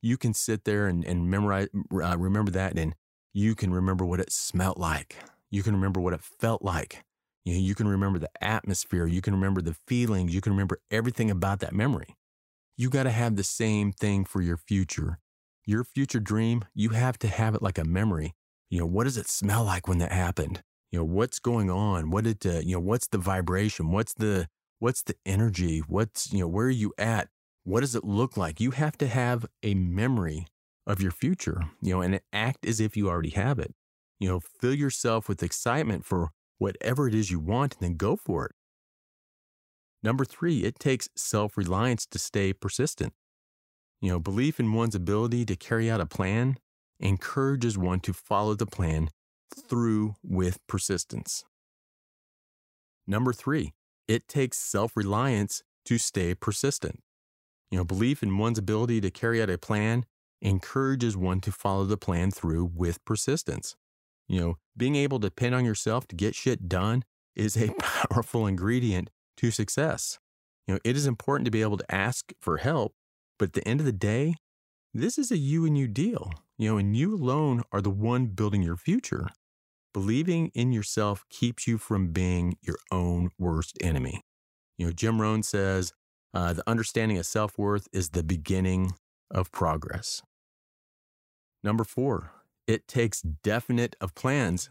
you 0.02 0.18
can 0.18 0.34
sit 0.34 0.66
there 0.66 0.88
and, 0.88 1.06
and 1.06 1.30
memorize, 1.30 1.68
uh, 1.94 2.18
remember 2.18 2.52
that, 2.52 2.78
and 2.78 2.96
you 3.34 3.54
can 3.54 3.72
remember 3.72 4.06
what 4.06 4.20
it 4.20 4.32
smelled 4.32 4.78
like. 4.78 5.18
You 5.52 5.62
can 5.62 5.74
remember 5.74 6.00
what 6.00 6.14
it 6.14 6.22
felt 6.22 6.62
like. 6.62 7.04
You, 7.46 7.54
know, 7.54 7.60
you 7.60 7.76
can 7.76 7.88
remember 7.88 8.20
the 8.20 8.32
atmosphere. 8.42 9.06
You 9.06 9.22
can 9.22 9.34
remember 9.34 9.62
the 9.62 9.76
feelings. 9.88 10.34
You 10.34 10.42
can 10.42 10.52
remember 10.52 10.80
everything 10.92 11.30
about 11.32 11.60
that 11.60 11.74
memory. 11.74 12.16
You 12.76 12.90
got 12.90 13.04
to 13.04 13.12
have 13.12 13.36
the 13.36 13.44
same 13.44 13.92
thing 13.92 14.26
for 14.26 14.42
your 14.42 14.58
future. 14.58 15.20
Your 15.66 15.84
future 15.84 16.20
dream, 16.20 16.66
you 16.74 16.90
have 16.90 17.18
to 17.20 17.28
have 17.28 17.56
it 17.56 17.62
like 17.62 17.78
a 17.78 17.86
memory. 17.86 18.34
You 18.70 18.80
know, 18.80 18.86
what 18.86 19.06
does 19.06 19.18
it 19.18 19.30
smell 19.30 19.64
like 19.64 19.88
when 19.88 20.00
that 20.00 20.12
happened? 20.12 20.64
You 20.92 21.00
know, 21.00 21.06
what's 21.06 21.40
going 21.40 21.70
on? 21.70 22.10
What 22.10 22.24
did, 22.26 22.46
uh, 22.46 22.60
you 22.60 22.76
know, 22.76 22.82
what's 22.82 23.08
the 23.08 23.18
vibration? 23.18 23.92
What's 23.92 24.14
the, 24.14 24.48
what's 24.80 25.04
the 25.04 25.16
energy? 25.26 25.80
What's, 25.80 26.34
you 26.34 26.40
know, 26.40 26.48
where 26.48 26.68
are 26.68 26.72
you 26.72 26.94
at? 26.98 27.30
What 27.64 27.82
does 27.82 27.96
it 27.96 28.04
look 28.04 28.38
like? 28.38 28.60
You 28.60 28.72
have 28.72 28.98
to 29.00 29.08
have 29.08 29.46
a 29.64 29.74
memory 29.74 30.48
of 30.86 31.02
your 31.02 31.12
future, 31.12 31.66
you 31.82 31.94
know, 31.94 32.02
and 32.02 32.20
act 32.32 32.66
as 32.66 32.80
if 32.80 32.96
you 32.96 33.10
already 33.10 33.32
have 33.32 33.60
it. 33.60 33.74
You 34.20 34.30
know, 34.30 34.40
fill 34.40 34.74
yourself 34.74 35.28
with 35.28 35.44
excitement 35.44 36.06
for 36.06 36.30
whatever 36.58 37.08
it 37.08 37.16
is 37.16 37.32
you 37.32 37.40
want 37.40 37.76
and 37.76 37.82
then 37.82 37.98
go 37.98 38.16
for 38.16 38.46
it. 38.46 38.52
Number 40.04 40.26
three, 40.26 40.64
it 40.64 40.80
takes 40.80 41.10
self 41.16 41.58
reliance 41.58 42.06
to 42.08 42.20
stay 42.20 42.54
persistent. 42.54 43.14
You 44.02 44.12
know, 44.12 44.20
belief 44.20 44.60
in 44.60 44.74
one's 44.74 44.96
ability 44.96 45.46
to 45.46 45.56
carry 45.56 45.90
out 45.90 46.02
a 46.02 46.06
plan 46.06 46.58
encourages 47.00 47.78
one 47.78 48.00
to 48.02 48.14
follow 48.14 48.54
the 48.54 48.66
plan 48.68 49.10
through 49.56 50.16
with 50.24 50.60
persistence. 50.68 51.44
Number 53.08 53.34
three, 53.34 53.74
it 54.08 54.28
takes 54.28 54.58
self 54.58 54.96
reliance 54.96 55.64
to 55.86 55.98
stay 55.98 56.36
persistent. 56.36 57.02
You 57.72 57.80
know, 57.80 57.84
belief 57.84 58.22
in 58.22 58.38
one's 58.38 58.60
ability 58.60 59.02
to 59.02 59.12
carry 59.12 59.42
out 59.42 59.50
a 59.50 59.58
plan 59.58 60.06
encourages 60.42 61.18
one 61.18 61.42
to 61.42 61.52
follow 61.52 61.86
the 61.86 61.98
plan 61.98 62.32
through 62.32 62.72
with 62.76 63.04
persistence. 63.06 63.76
You 64.28 64.40
know, 64.40 64.58
being 64.76 64.96
able 64.96 65.20
to 65.20 65.28
depend 65.28 65.56
on 65.56 65.66
yourself 65.66 66.08
to 66.08 66.16
get 66.16 66.36
shit 66.36 66.68
done 66.68 67.04
is 67.36 67.56
a 67.56 67.74
powerful 67.80 68.48
ingredient 68.48 69.10
to 69.38 69.52
success. 69.52 70.20
You 70.68 70.76
know, 70.76 70.80
it 70.84 70.96
is 70.96 71.06
important 71.06 71.46
to 71.46 71.52
be 71.52 71.62
able 71.62 71.78
to 71.78 71.96
ask 71.96 72.34
for 72.42 72.58
help, 72.58 72.94
but 73.38 73.50
at 73.50 73.54
the 73.54 73.68
end 73.68 73.80
of 73.80 73.86
the 73.86 73.92
day, 73.92 74.36
this 74.94 75.18
is 75.18 75.32
a 75.32 75.38
you 75.38 75.66
and 75.66 75.78
you 75.78 75.88
deal. 75.88 76.32
You 76.58 76.72
know, 76.72 76.78
and 76.78 76.96
you 76.96 77.14
alone 77.14 77.64
are 77.72 77.82
the 77.82 77.90
one 77.90 78.28
building 78.28 78.64
your 78.64 78.78
future. 78.78 79.28
Believing 79.94 80.52
in 80.54 80.72
yourself 80.72 81.26
keeps 81.30 81.68
you 81.68 81.78
from 81.78 82.10
being 82.10 82.58
your 82.62 82.78
own 82.92 83.30
worst 83.38 83.78
enemy. 83.82 84.22
You 84.78 84.88
know, 84.88 84.92
Jim 84.92 85.22
Rohn 85.22 85.44
says, 85.44 85.94
uh, 86.34 86.52
the 86.54 86.64
understanding 86.68 87.18
of 87.18 87.26
self 87.26 87.58
worth 87.58 87.88
is 87.94 88.10
the 88.10 88.24
beginning 88.24 88.94
of 89.32 89.52
progress. 89.52 90.22
Number 91.64 91.84
four, 91.84 92.32
it 92.68 92.88
takes 92.88 93.22
definite 93.22 93.96
of 94.02 94.16
plans, 94.16 94.70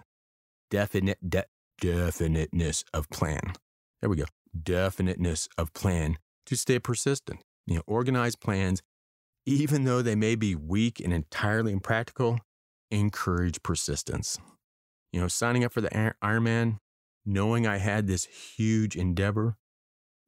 definite, 0.70 1.18
de- 1.28 1.46
definiteness 1.80 2.84
of 2.92 3.08
plan. 3.10 3.54
There 4.00 4.10
we 4.10 4.16
go. 4.16 4.24
Definiteness 4.60 5.48
of 5.56 5.72
plan 5.74 6.18
to 6.46 6.56
stay 6.56 6.78
persistent. 6.78 7.40
You 7.66 7.76
know, 7.76 7.82
organized 7.86 8.40
plans, 8.40 8.82
even 9.46 9.84
though 9.84 10.02
they 10.02 10.14
may 10.14 10.34
be 10.34 10.54
weak 10.54 11.00
and 11.00 11.12
entirely 11.12 11.72
impractical, 11.72 12.38
encourage 12.90 13.62
persistence. 13.62 14.38
You 15.12 15.20
know, 15.20 15.28
signing 15.28 15.64
up 15.64 15.72
for 15.72 15.80
the 15.80 16.14
Ironman, 16.22 16.78
knowing 17.24 17.66
I 17.66 17.78
had 17.78 18.06
this 18.06 18.24
huge 18.56 18.96
endeavor 18.96 19.56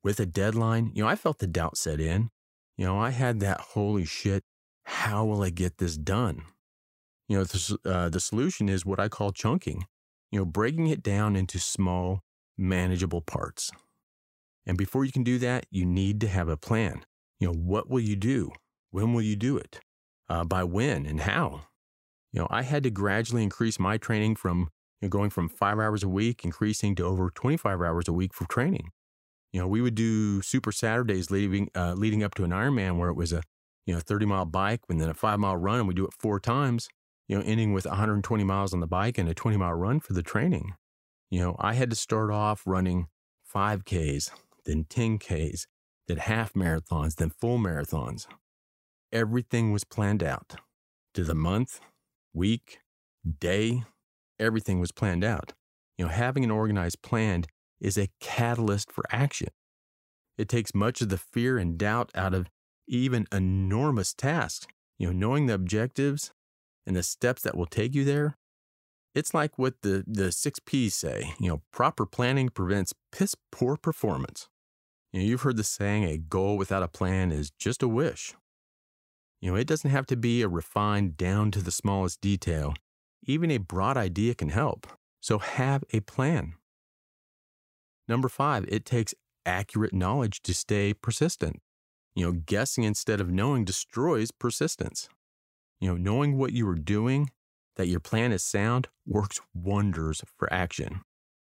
with 0.03 0.21
a 0.21 0.27
deadline, 0.27 0.93
you 0.95 1.03
know, 1.03 1.09
I 1.09 1.17
felt 1.17 1.39
the 1.39 1.47
doubt 1.47 1.77
set 1.77 2.01
in. 2.01 2.31
You 2.77 2.87
know, 2.87 2.99
I 2.99 3.11
had 3.11 3.41
that 3.41 3.61
holy 3.61 4.05
shit, 4.05 4.45
how 4.85 5.25
will 5.25 5.43
I 5.43 5.51
get 5.51 5.79
this 5.79 5.97
done? 5.97 6.43
You 7.29 7.39
know, 7.39 7.45
the, 7.45 7.79
uh, 7.85 8.09
the 8.09 8.21
solution 8.21 8.69
is 8.69 8.87
what 8.87 9.01
I 9.01 9.09
call 9.09 9.33
chunking, 9.33 9.87
you 10.31 10.39
know, 10.39 10.45
breaking 10.45 10.87
it 10.87 11.03
down 11.03 11.37
into 11.37 11.59
small, 11.59 12.23
manageable 12.57 13.21
parts. 13.21 13.71
And 14.65 14.77
before 14.77 15.05
you 15.05 15.13
can 15.13 15.25
do 15.25 15.39
that, 15.39 15.67
you 15.71 15.85
need 15.85 16.21
to 16.21 16.29
have 16.29 16.49
a 16.49 16.57
plan. 16.57 17.05
You 17.39 17.49
know, 17.49 17.55
what 17.55 17.89
will 17.89 18.01
you 18.01 18.17
do? 18.17 18.53
When 18.91 19.13
will 19.13 19.23
you 19.23 19.37
do 19.37 19.57
it? 19.57 19.81
Uh, 20.29 20.45
by 20.45 20.65
when 20.65 21.07
and 21.07 21.21
how? 21.21 21.63
You 22.33 22.41
know, 22.41 22.49
I 22.51 22.63
had 22.63 22.83
to 22.83 22.91
gradually 22.91 23.45
increase 23.45 23.79
my 23.79 23.97
training 23.97 24.37
from 24.37 24.71
you 25.01 25.07
know, 25.07 25.09
going 25.09 25.31
from 25.31 25.49
five 25.49 25.79
hours 25.79 26.03
a 26.03 26.09
week, 26.09 26.45
increasing 26.45 26.95
to 26.97 27.05
over 27.05 27.31
25 27.31 27.81
hours 27.81 28.09
a 28.09 28.13
week 28.13 28.35
for 28.35 28.47
training. 28.47 28.91
You 29.53 29.61
know, 29.61 29.69
we 29.69 29.81
would 29.81 29.95
do 29.95 30.43
super 30.43 30.73
Saturdays 30.73 31.31
leading, 31.31 31.69
uh, 31.75 31.95
leading 31.97 32.23
up 32.23 32.35
to 32.35 32.45
an 32.45 32.51
Ironman 32.51 32.99
where 32.99 33.09
it 33.09 33.15
was 33.17 33.33
a, 33.33 33.43
you 33.87 33.95
know, 33.95 34.01
30 34.01 34.27
mile 34.27 34.45
bike 34.45 34.81
and 34.89 35.01
then 35.01 35.09
a 35.09 35.15
five 35.15 35.39
mile 35.39 35.57
run 35.57 35.79
and 35.79 35.89
we 35.89 35.95
do 35.95 36.05
it 36.05 36.13
four 36.19 36.41
times, 36.41 36.89
you 37.29 37.37
know, 37.37 37.45
ending 37.45 37.73
with 37.73 37.87
120 37.87 38.45
miles 38.45 38.73
on 38.73 38.81
the 38.81 38.87
bike 38.87 39.19
and 39.19 39.29
a 39.29 39.35
20 39.35 39.57
mile 39.57 39.75
run 39.75 40.01
for 40.01 40.13
the 40.13 40.23
training. 40.23 40.75
You 41.31 41.41
know, 41.41 41.57
I 41.59 41.75
had 41.75 41.91
to 41.91 41.97
start 41.97 42.31
off 42.31 42.63
running 42.67 43.07
5Ks, 43.53 44.31
then 44.65 44.85
10Ks, 44.85 45.67
then 46.07 46.19
half 46.19 46.53
marathons, 46.53 47.17
then 47.17 47.31
full 47.31 47.59
marathons. 47.59 48.27
Everything 49.13 49.73
was 49.73 49.85
planned 49.85 50.23
out 50.23 50.57
to 51.15 51.25
the 51.25 51.35
month, 51.35 51.81
week, 52.33 52.79
day, 53.41 53.83
everything 54.39 54.79
was 54.79 54.93
planned 54.93 55.25
out. 55.25 55.53
You 55.97 56.05
know, 56.05 56.11
having 56.11 56.45
an 56.45 56.51
organized 56.51 57.03
plan 57.03 57.45
is 57.81 57.97
a 57.97 58.11
catalyst 58.21 58.93
for 58.93 59.05
action. 59.11 59.49
It 60.39 60.49
takes 60.49 60.75
much 60.75 61.01
of 61.01 61.09
the 61.09 61.19
fear 61.19 61.59
and 61.59 61.79
doubt 61.79 62.11
out 62.15 62.35
of 62.35 62.49
even 62.87 63.27
enormous 63.33 64.13
tasks. 64.13 64.67
You 64.99 65.09
know, 65.09 65.13
knowing 65.13 65.47
the 65.47 65.55
objectives 65.55 66.33
and 66.87 66.95
the 66.95 67.03
steps 67.03 67.43
that 67.43 67.57
will 67.57 67.67
take 67.67 67.95
you 67.95 68.05
there, 68.05 68.37
it's 69.15 69.33
like 69.33 69.59
what 69.59 69.81
the, 69.83 70.05
the 70.07 70.31
six 70.31 70.59
P's 70.59 70.95
say. 70.95 71.35
You 71.39 71.49
know, 71.49 71.63
proper 71.73 72.07
planning 72.07 72.49
prevents 72.51 72.95
piss 73.11 73.35
poor 73.51 73.77
performance. 73.77 74.49
You 75.13 75.21
know, 75.21 75.27
you've 75.27 75.43
heard 75.43 75.57
the 75.57 75.65
saying, 75.65 76.05
a 76.05 76.19
goal 76.19 76.57
without 76.59 76.83
a 76.83 76.89
plan 76.89 77.33
is 77.33 77.51
just 77.51 77.83
a 77.83 77.89
wish. 77.89 78.35
You 79.41 79.51
know, 79.51 79.57
it 79.57 79.67
doesn't 79.67 79.91
have 79.91 80.07
to 80.07 80.17
be 80.17 80.43
a 80.43 80.49
refined 80.49 81.17
down 81.17 81.51
to 81.53 81.63
the 81.63 81.71
smallest 81.71 82.21
detail. 82.21 82.75
Even 83.25 83.51
a 83.51 83.59
broad 83.59 83.97
idea 83.97 84.35
can 84.35 84.51
help. 84.51 84.87
So 85.21 85.39
have 85.39 85.85
a 85.93 86.01
plan. 86.01 86.55
Number 88.09 88.29
five, 88.29 88.65
it 88.69 88.85
takes 88.85 89.15
accurate 89.45 89.93
knowledge 89.93 90.43
to 90.43 90.55
stay 90.55 90.93
persistent. 90.95 91.61
You 92.15 92.27
know, 92.27 92.33
guessing 92.33 92.85
instead 92.85 93.21
of 93.21 93.31
knowing 93.31 93.65
destroys 93.65 94.31
persistence. 94.31 95.09
You 95.81 95.89
know, 95.89 95.97
knowing 95.97 96.39
what 96.39 96.53
you 96.53 96.69
are 96.69 96.75
doing, 96.75 97.31
that 97.77 97.89
your 97.89 98.01
plan 98.01 98.33
is 98.33 98.43
sound, 98.43 98.89
works 99.07 99.41
wonders 99.55 100.23
for 100.37 100.53
action. 100.53 101.01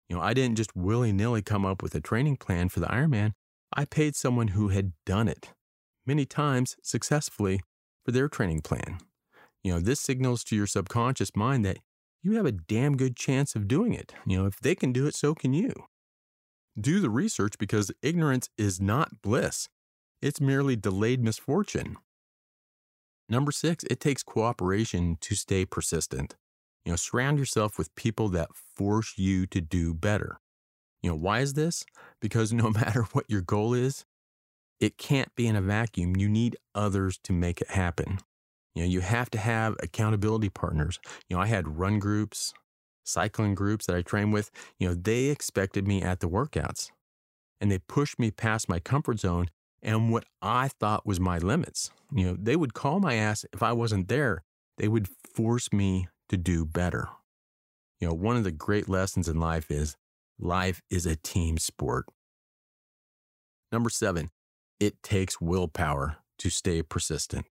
You 0.08 0.16
know, 0.16 0.22
I 0.22 0.34
didn't 0.34 0.56
just 0.56 0.76
willy 0.76 1.12
nilly 1.12 1.42
come 1.42 1.66
up 1.66 1.82
with 1.82 1.94
a 1.94 2.00
training 2.00 2.36
plan 2.36 2.68
for 2.68 2.80
the 2.80 2.86
Ironman. 2.86 3.32
I 3.74 3.84
paid 3.84 4.16
someone 4.16 4.48
who 4.48 4.68
had 4.68 4.92
done 5.04 5.28
it 5.28 5.52
many 6.06 6.24
times 6.24 6.76
successfully 6.82 7.60
for 8.04 8.12
their 8.12 8.28
training 8.28 8.62
plan. 8.62 8.98
You 9.62 9.74
know, 9.74 9.80
this 9.80 10.00
signals 10.00 10.44
to 10.44 10.56
your 10.56 10.66
subconscious 10.66 11.36
mind 11.36 11.64
that 11.66 11.78
you 12.22 12.32
have 12.36 12.46
a 12.46 12.52
damn 12.52 12.96
good 12.96 13.16
chance 13.16 13.54
of 13.54 13.68
doing 13.68 13.92
it. 13.92 14.14
You 14.26 14.38
know, 14.38 14.46
if 14.46 14.58
they 14.60 14.74
can 14.74 14.92
do 14.92 15.06
it, 15.06 15.14
so 15.14 15.34
can 15.34 15.52
you. 15.52 15.72
Do 16.80 17.00
the 17.00 17.10
research 17.10 17.58
because 17.58 17.92
ignorance 18.02 18.48
is 18.56 18.80
not 18.80 19.20
bliss, 19.22 19.68
it's 20.22 20.40
merely 20.40 20.76
delayed 20.76 21.22
misfortune. 21.22 21.96
Number 23.28 23.52
six, 23.52 23.84
it 23.84 24.00
takes 24.00 24.22
cooperation 24.22 25.18
to 25.20 25.34
stay 25.34 25.64
persistent. 25.64 26.36
You 26.84 26.92
know, 26.92 26.96
surround 26.96 27.38
yourself 27.38 27.76
with 27.76 27.94
people 27.94 28.28
that 28.30 28.54
force 28.54 29.14
you 29.18 29.46
to 29.48 29.60
do 29.60 29.92
better. 29.92 30.40
You 31.02 31.10
know, 31.10 31.16
why 31.16 31.40
is 31.40 31.54
this? 31.54 31.84
Because 32.20 32.52
no 32.52 32.70
matter 32.70 33.02
what 33.12 33.28
your 33.28 33.42
goal 33.42 33.74
is, 33.74 34.04
it 34.80 34.96
can't 34.96 35.34
be 35.34 35.46
in 35.46 35.56
a 35.56 35.60
vacuum. 35.60 36.16
You 36.16 36.28
need 36.28 36.56
others 36.74 37.18
to 37.24 37.32
make 37.32 37.60
it 37.60 37.70
happen. 37.70 38.20
You 38.74 38.82
know, 38.82 38.88
you 38.88 39.00
have 39.00 39.28
to 39.30 39.38
have 39.38 39.76
accountability 39.82 40.50
partners. 40.50 41.00
You 41.28 41.36
know, 41.36 41.42
I 41.42 41.46
had 41.46 41.78
run 41.78 41.98
groups, 41.98 42.54
cycling 43.04 43.54
groups 43.54 43.86
that 43.86 43.96
I 43.96 44.02
train 44.02 44.30
with, 44.30 44.50
you 44.78 44.88
know, 44.88 44.94
they 44.94 45.26
expected 45.26 45.88
me 45.88 46.00
at 46.02 46.20
the 46.20 46.28
workouts 46.28 46.90
and 47.60 47.70
they 47.70 47.78
pushed 47.78 48.18
me 48.18 48.30
past 48.30 48.68
my 48.68 48.78
comfort 48.78 49.18
zone 49.18 49.48
and 49.82 50.10
what 50.10 50.24
I 50.42 50.68
thought 50.68 51.06
was 51.06 51.20
my 51.20 51.38
limits. 51.38 51.90
You 52.12 52.24
know, 52.24 52.36
they 52.40 52.56
would 52.56 52.74
call 52.74 53.00
my 53.00 53.14
ass 53.14 53.44
if 53.52 53.62
I 53.62 53.72
wasn't 53.72 54.08
there. 54.08 54.42
They 54.76 54.88
would 54.88 55.08
force 55.08 55.72
me 55.72 56.08
to 56.28 56.36
do 56.36 56.64
better. 56.64 57.08
You 58.00 58.08
know, 58.08 58.14
one 58.14 58.36
of 58.36 58.44
the 58.44 58.52
great 58.52 58.88
lessons 58.88 59.28
in 59.28 59.40
life 59.40 59.70
is 59.70 59.96
life 60.38 60.80
is 60.90 61.06
a 61.06 61.16
team 61.16 61.58
sport. 61.58 62.06
Number 63.72 63.90
seven, 63.90 64.30
it 64.80 65.02
takes 65.02 65.40
willpower 65.40 66.18
to 66.38 66.50
stay 66.50 66.82
persistent. 66.82 67.46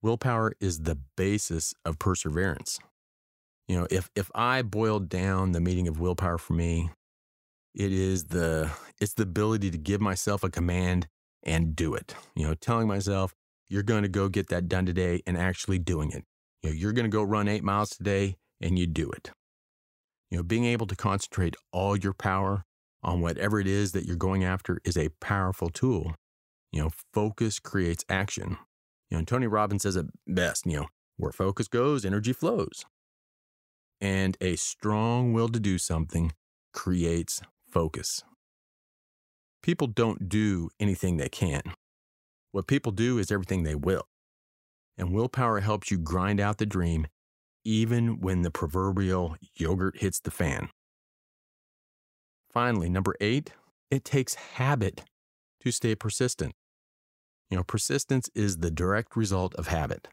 Willpower 0.00 0.54
is 0.60 0.80
the 0.80 0.98
basis 1.16 1.74
of 1.84 1.98
perseverance. 1.98 2.78
You 3.68 3.80
know, 3.80 3.86
if 3.90 4.10
if 4.14 4.30
I 4.34 4.62
boiled 4.62 5.08
down 5.08 5.52
the 5.52 5.60
meaning 5.60 5.88
of 5.88 6.00
willpower 6.00 6.38
for 6.38 6.54
me, 6.54 6.90
it 7.74 7.92
is 7.92 8.24
the 8.24 8.70
it's 9.02 9.14
the 9.14 9.24
ability 9.24 9.68
to 9.68 9.78
give 9.78 10.00
myself 10.00 10.44
a 10.44 10.50
command 10.50 11.08
and 11.42 11.74
do 11.74 11.94
it. 11.94 12.14
You 12.36 12.46
know, 12.46 12.54
telling 12.54 12.86
myself 12.86 13.34
you're 13.68 13.82
going 13.82 14.02
to 14.02 14.08
go 14.08 14.28
get 14.28 14.48
that 14.48 14.68
done 14.68 14.86
today 14.86 15.22
and 15.26 15.36
actually 15.36 15.80
doing 15.80 16.12
it. 16.12 16.24
You 16.62 16.70
know, 16.70 16.76
you're 16.76 16.92
going 16.92 17.10
to 17.10 17.14
go 17.14 17.24
run 17.24 17.48
8 17.48 17.64
miles 17.64 17.90
today 17.90 18.36
and 18.60 18.78
you 18.78 18.86
do 18.86 19.10
it. 19.10 19.32
You 20.30 20.38
know, 20.38 20.44
being 20.44 20.64
able 20.64 20.86
to 20.86 20.94
concentrate 20.94 21.56
all 21.72 21.96
your 21.96 22.12
power 22.12 22.64
on 23.02 23.20
whatever 23.20 23.58
it 23.58 23.66
is 23.66 23.90
that 23.90 24.06
you're 24.06 24.14
going 24.14 24.44
after 24.44 24.78
is 24.84 24.96
a 24.96 25.08
powerful 25.20 25.68
tool. 25.68 26.14
You 26.70 26.84
know, 26.84 26.90
focus 27.12 27.58
creates 27.58 28.04
action. 28.08 28.56
You 29.10 29.18
know, 29.18 29.24
Tony 29.24 29.48
Robbins 29.48 29.82
says 29.82 29.96
it 29.96 30.06
best, 30.28 30.64
you 30.64 30.76
know, 30.76 30.86
where 31.16 31.32
focus 31.32 31.66
goes, 31.66 32.04
energy 32.04 32.32
flows 32.32 32.84
and 34.00 34.36
a 34.40 34.56
strong 34.56 35.32
will 35.32 35.48
to 35.48 35.60
do 35.60 35.78
something 35.78 36.32
creates 36.72 37.40
focus. 37.68 38.24
People 39.62 39.86
don't 39.86 40.28
do 40.28 40.70
anything 40.80 41.16
they 41.16 41.28
can. 41.28 41.62
What 42.50 42.66
people 42.66 42.92
do 42.92 43.18
is 43.18 43.30
everything 43.30 43.62
they 43.62 43.74
will. 43.74 44.02
And 44.98 45.12
willpower 45.12 45.60
helps 45.60 45.90
you 45.90 45.98
grind 45.98 46.40
out 46.40 46.58
the 46.58 46.66
dream 46.66 47.06
even 47.64 48.20
when 48.20 48.42
the 48.42 48.50
proverbial 48.50 49.36
yogurt 49.54 49.98
hits 49.98 50.20
the 50.20 50.30
fan. 50.30 50.68
Finally, 52.52 52.90
number 52.90 53.14
eight, 53.20 53.52
it 53.90 54.04
takes 54.04 54.34
habit 54.34 55.04
to 55.60 55.70
stay 55.70 55.94
persistent. 55.94 56.52
You 57.48 57.58
know, 57.58 57.62
persistence 57.62 58.28
is 58.34 58.58
the 58.58 58.70
direct 58.70 59.16
result 59.16 59.54
of 59.54 59.68
habit 59.68 60.08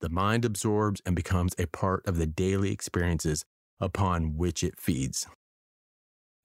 the 0.00 0.08
mind 0.08 0.44
absorbs 0.44 1.02
and 1.04 1.14
becomes 1.14 1.54
a 1.58 1.66
part 1.66 2.06
of 2.06 2.16
the 2.16 2.26
daily 2.26 2.72
experiences 2.72 3.44
upon 3.78 4.36
which 4.36 4.64
it 4.64 4.78
feeds. 4.78 5.26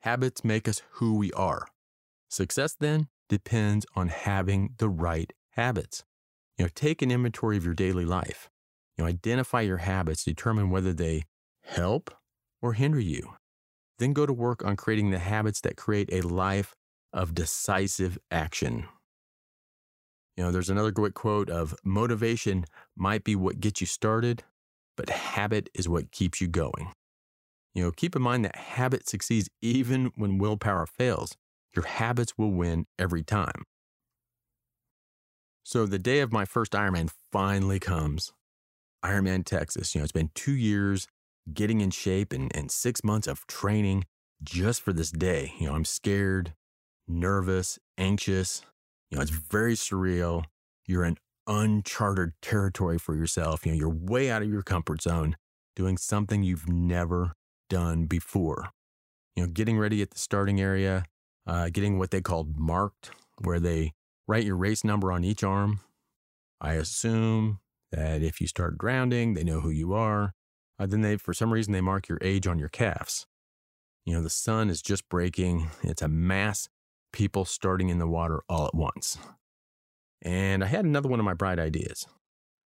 Habits 0.02 0.44
make 0.44 0.68
us 0.68 0.82
who 0.92 1.18
we 1.18 1.32
are. 1.32 1.68
Success, 2.30 2.76
then, 2.80 3.08
depends 3.30 3.86
on 3.96 4.10
having 4.10 4.76
the 4.78 4.90
right 4.90 5.32
habits. 5.52 6.04
You 6.58 6.66
know, 6.66 6.70
take 6.74 7.02
an 7.02 7.12
inventory 7.12 7.58
of 7.58 7.66
your 7.66 7.74
daily 7.74 8.06
life. 8.06 8.50
You 8.98 9.04
know, 9.04 9.10
identify 9.10 9.62
your 9.62 9.78
habits, 9.78 10.24
determine 10.24 10.70
whether 10.70 10.94
they 10.94 11.24
help 11.64 12.14
or 12.62 12.74
hinder 12.74 13.00
you. 13.00 13.34
Then 14.00 14.14
go 14.14 14.26
to 14.26 14.34
work 14.34 14.64
on 14.64 14.76
creating 14.76 15.12
the 15.12 15.20
habits 15.20 15.62
that 15.62 15.78
create 15.78 16.10
a 16.12 16.22
life 16.22 16.76
of 17.14 17.34
decisive 17.34 18.18
action. 18.32 18.88
You 20.36 20.44
know, 20.44 20.52
there's 20.52 20.70
another 20.70 20.92
great 20.92 21.14
quote 21.14 21.50
of 21.50 21.76
motivation 21.84 22.66
might 22.96 23.24
be 23.24 23.36
what 23.36 23.62
gets 23.62 23.80
you 23.80 23.88
started, 23.88 24.44
but 24.98 25.10
habit 25.10 25.70
is 25.74 25.88
what 25.88 26.12
keeps 26.12 26.42
you 26.42 26.48
going. 26.48 26.92
You 27.74 27.84
know, 27.84 27.92
keep 27.92 28.16
in 28.16 28.22
mind 28.22 28.46
that 28.46 28.56
habit 28.56 29.08
succeeds 29.08 29.50
even 29.62 30.12
when 30.16 30.38
willpower 30.38 30.86
fails. 30.86 31.36
Your 31.76 31.86
habits 31.86 32.38
will 32.38 32.52
win 32.52 32.86
every 32.98 33.24
time. 33.24 33.64
So 35.64 35.86
the 35.86 36.00
day 36.00 36.20
of 36.20 36.32
my 36.32 36.46
first 36.46 36.74
Ironman 36.74 37.10
finally 37.32 37.80
comes. 37.80 38.32
Ironman, 39.04 39.44
Texas. 39.46 39.94
You 39.94 40.00
know, 40.00 40.04
it's 40.04 40.12
been 40.12 40.32
two 40.36 40.54
years 40.54 41.08
getting 41.54 41.82
in 41.82 41.92
shape 41.92 42.32
and, 42.32 42.56
and 42.56 42.72
six 42.72 43.04
months 43.04 43.28
of 43.28 43.46
training 43.48 44.06
just 44.44 44.82
for 44.82 44.94
this 44.94 45.12
day. 45.12 45.54
You 45.60 45.68
know, 45.68 45.76
I'm 45.76 45.86
scared, 45.86 46.54
nervous, 47.08 47.80
anxious. 47.98 48.62
You 49.10 49.18
know, 49.18 49.22
it's 49.22 49.32
very 49.32 49.74
surreal. 49.74 50.46
You're 50.86 51.06
in 51.06 51.18
uncharted 51.48 52.34
territory 52.42 52.98
for 52.98 53.16
yourself. 53.16 53.66
You 53.66 53.72
know, 53.72 53.78
you're 53.78 53.90
way 53.90 54.30
out 54.30 54.42
of 54.42 54.50
your 54.50 54.64
comfort 54.64 55.02
zone 55.02 55.36
doing 55.76 55.98
something 55.98 56.44
you've 56.44 56.70
never 56.70 57.34
done 57.70 58.06
before. 58.06 58.70
You 59.36 59.44
know, 59.44 59.50
getting 59.50 59.78
ready 59.78 60.02
at 60.02 60.12
the 60.12 60.20
starting 60.20 60.62
area, 60.62 61.06
uh, 61.48 61.70
getting 61.70 61.98
what 61.98 62.12
they 62.12 62.22
called 62.22 62.58
marked, 62.58 63.12
where 63.40 63.60
they 63.60 63.94
write 64.28 64.46
your 64.46 64.58
race 64.58 64.84
number 64.84 65.12
on 65.12 65.24
each 65.24 65.44
arm. 65.44 65.82
I 66.60 66.74
assume 66.74 67.60
that 67.92 68.22
if 68.22 68.42
you 68.42 68.48
start 68.48 68.78
grounding, 68.78 69.34
they 69.34 69.44
know 69.44 69.62
who 69.62 69.70
you 69.70 69.94
are. 69.94 70.34
Uh, 70.80 70.86
then 70.86 71.02
they, 71.02 71.18
for 71.18 71.34
some 71.34 71.54
reason, 71.54 71.74
they 71.74 71.82
mark 71.82 72.08
your 72.08 72.20
age 72.22 72.48
on 72.48 72.60
your 72.60 72.70
calves. 72.70 73.28
You 74.06 74.14
know, 74.14 74.22
the 74.22 74.30
sun 74.30 74.70
is 74.70 74.82
just 74.82 75.08
breaking. 75.10 75.70
It's 75.84 76.02
a 76.02 76.08
mass 76.08 76.70
people 77.12 77.46
starting 77.46 77.90
in 77.90 77.98
the 77.98 78.08
water 78.08 78.42
all 78.50 78.68
at 78.68 78.76
once. 78.76 79.18
And 80.22 80.64
I 80.64 80.68
had 80.68 80.86
another 80.86 81.08
one 81.08 81.20
of 81.20 81.26
my 81.26 81.34
bright 81.34 81.60
ideas. 81.60 82.06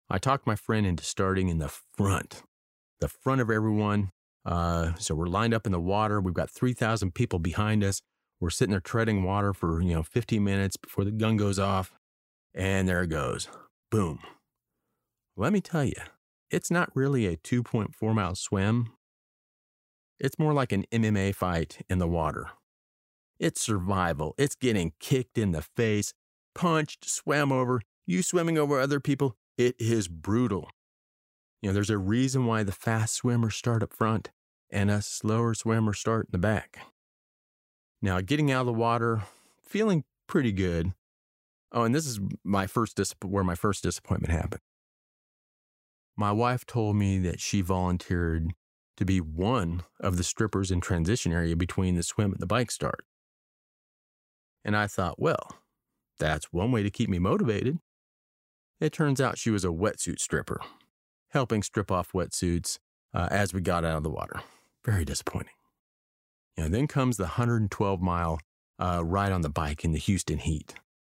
I 0.10 0.18
talked 0.18 0.48
my 0.48 0.56
friend 0.56 0.88
into 0.88 1.04
starting 1.04 1.50
in 1.50 1.60
the 1.60 1.70
front, 1.70 2.42
the 3.00 3.08
front 3.08 3.42
of 3.42 3.52
everyone. 3.52 4.12
Uh, 4.46 4.94
so 4.98 5.14
we're 5.14 5.28
lined 5.28 5.54
up 5.54 5.66
in 5.66 5.72
the 5.72 5.80
water. 5.80 6.20
We've 6.20 6.34
got 6.34 6.50
3,000 6.50 7.14
people 7.14 7.38
behind 7.38 7.84
us. 7.84 8.02
We're 8.40 8.50
sitting 8.50 8.72
there 8.72 8.80
treading 8.80 9.24
water 9.24 9.54
for, 9.54 9.82
you 9.82 9.94
know, 9.94 10.04
15 10.04 10.44
minutes 10.44 10.78
before 10.78 11.04
the 11.04 11.12
gun 11.12 11.38
goes 11.38 11.60
off. 11.60 11.94
And 12.54 12.88
there 12.88 13.04
it 13.04 13.10
goes. 13.10 13.48
Boom. 13.92 14.20
Let 15.36 15.54
me 15.54 15.62
tell 15.62 15.84
you, 15.84 15.94
it's 16.50 16.72
not 16.72 16.90
really 16.96 17.26
a 17.26 17.38
2.4 17.38 18.14
mile 18.14 18.36
swim. 18.36 18.94
It's 20.20 20.40
more 20.40 20.54
like 20.54 20.72
an 20.72 20.86
MMA 20.92 21.36
fight 21.36 21.80
in 21.90 22.00
the 22.00 22.08
water. 22.08 22.48
It's 23.40 23.62
survival. 23.62 24.36
It's 24.38 24.56
getting 24.56 24.94
kicked 25.00 25.38
in 25.38 25.52
the 25.52 25.62
face, 25.62 26.14
punched, 26.54 27.10
swam 27.10 27.52
over, 27.52 27.82
you 28.06 28.22
swimming 28.22 28.58
over 28.58 28.80
other 28.80 29.00
people. 29.00 29.36
It 29.58 29.76
is 29.80 30.08
brutal. 30.08 30.70
You 31.62 31.70
know, 31.70 31.74
there's 31.74 31.90
a 31.90 31.98
reason 31.98 32.46
why 32.46 32.64
the 32.64 32.72
fast 32.72 33.16
swimmers 33.16 33.56
start 33.56 33.84
up 33.84 33.94
front 33.94 34.30
and 34.70 34.90
us 34.90 35.08
slower 35.08 35.54
swimmers 35.54 36.00
start 36.00 36.28
in 36.28 36.32
the 36.32 36.38
back. 36.38 36.80
Now, 38.02 38.22
getting 38.22 38.52
out 38.52 38.62
of 38.62 38.68
the 38.68 38.74
water, 38.74 39.24
feeling 39.64 40.04
pretty 40.28 40.52
good. 40.52 40.94
Oh, 41.72 41.84
and 41.84 41.94
this 41.94 42.08
is 42.08 42.20
my 42.44 42.66
first 42.66 42.96
dis- 42.96 43.14
where 43.24 43.44
my 43.44 43.56
first 43.56 43.84
disappointment 43.84 44.32
happened. 44.32 44.62
My 46.16 46.32
wife 46.32 46.66
told 46.66 46.96
me 46.96 47.18
that 47.20 47.40
she 47.40 47.62
volunteered 47.62 48.54
to 48.98 49.06
be 49.06 49.22
one 49.22 49.84
of 50.00 50.18
the 50.18 50.24
strippers 50.24 50.72
in 50.72 50.82
transition 50.82 51.32
area 51.32 51.56
between 51.56 51.96
the 51.96 52.04
swim 52.04 52.32
and 52.32 52.40
the 52.40 52.46
bike 52.46 52.72
start. 52.72 53.06
And 54.66 54.76
I 54.76 54.88
thought, 54.88 55.20
well, 55.20 55.56
that's 56.20 56.52
one 56.52 56.72
way 56.72 56.84
to 56.84 56.90
keep 56.90 57.10
me 57.10 57.20
motivated. 57.20 57.80
It 58.82 58.92
turns 58.92 59.22
out 59.22 59.38
she 59.38 59.50
was 59.50 59.64
a 59.64 59.70
wetsuit 59.70 60.20
stripper, 60.20 60.60
helping 61.30 61.64
strip 61.64 61.92
off 61.92 62.12
wetsuits 62.12 62.80
uh, 63.14 63.30
as 63.32 63.54
we 63.54 63.62
got 63.62 63.86
out 63.86 63.98
of 63.98 64.04
the 64.04 64.10
water. 64.10 64.42
Very 64.86 65.06
disappointing. 65.06 65.54
You 66.60 66.66
know, 66.66 66.72
then 66.72 66.88
comes 66.88 67.16
the 67.16 67.24
112 67.24 68.02
mile 68.02 68.38
uh, 68.80 69.02
ride 69.06 69.32
on 69.32 69.44
the 69.44 69.50
bike 69.50 69.86
in 69.86 69.94
the 69.94 69.98
Houston 69.98 70.40
heat. 70.40 70.74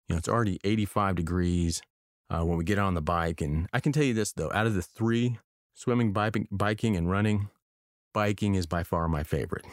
You 0.07 0.13
know, 0.13 0.19
it's 0.19 0.29
already 0.29 0.59
85 0.63 1.15
degrees 1.15 1.81
uh, 2.29 2.43
when 2.43 2.59
we 2.59 2.63
get 2.63 2.77
on 2.77 2.93
the 2.93 3.01
bike. 3.01 3.41
And 3.41 3.67
I 3.73 3.79
can 3.79 3.91
tell 3.91 4.03
you 4.03 4.13
this 4.13 4.33
though, 4.33 4.51
out 4.53 4.67
of 4.67 4.75
the 4.75 4.83
three, 4.83 5.39
swimming, 5.73 6.13
biking, 6.13 6.47
biking, 6.51 6.95
and 6.95 7.09
running, 7.09 7.49
biking 8.13 8.53
is 8.53 8.67
by 8.67 8.83
far 8.83 9.07
my 9.07 9.23
favorite. 9.23 9.65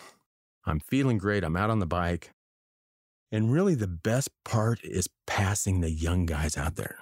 I'm 0.64 0.80
feeling 0.80 1.18
great. 1.18 1.44
I'm 1.44 1.56
out 1.56 1.68
on 1.68 1.80
the 1.80 1.86
bike. 1.86 2.30
And 3.30 3.52
really, 3.52 3.74
the 3.74 3.86
best 3.86 4.30
part 4.46 4.82
is 4.82 5.10
passing 5.26 5.82
the 5.82 5.90
young 5.90 6.24
guys 6.24 6.56
out 6.56 6.76
there. 6.76 6.96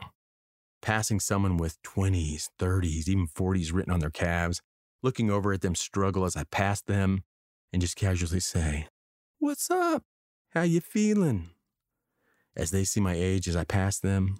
Passing 0.83 1.21
someone 1.21 1.57
with 1.57 1.81
20s, 1.83 2.49
30s, 2.59 3.07
even 3.07 3.29
40s 3.29 3.73
written 3.73 3.93
on 3.93 4.01
their 4.01 4.11
calves, 4.11 4.61
looking 5.05 5.31
over 5.31 5.53
at 5.53 5.61
them 5.61 5.77
struggle 5.77 6.25
as 6.25 6.35
I 6.35 6.43
pass 6.43 6.81
them, 6.83 7.23
and 7.73 7.83
just 7.83 7.97
casually 7.97 8.41
say, 8.41 8.89
What's 9.39 9.71
up? 9.71 10.03
How 10.51 10.63
you 10.63 10.81
feeling? 10.81 11.51
As 12.57 12.71
they 12.71 12.85
see 12.85 13.01
my 13.01 13.15
age 13.15 13.49
as 13.49 13.57
I 13.57 13.65
pass 13.65 13.99
them. 13.99 14.37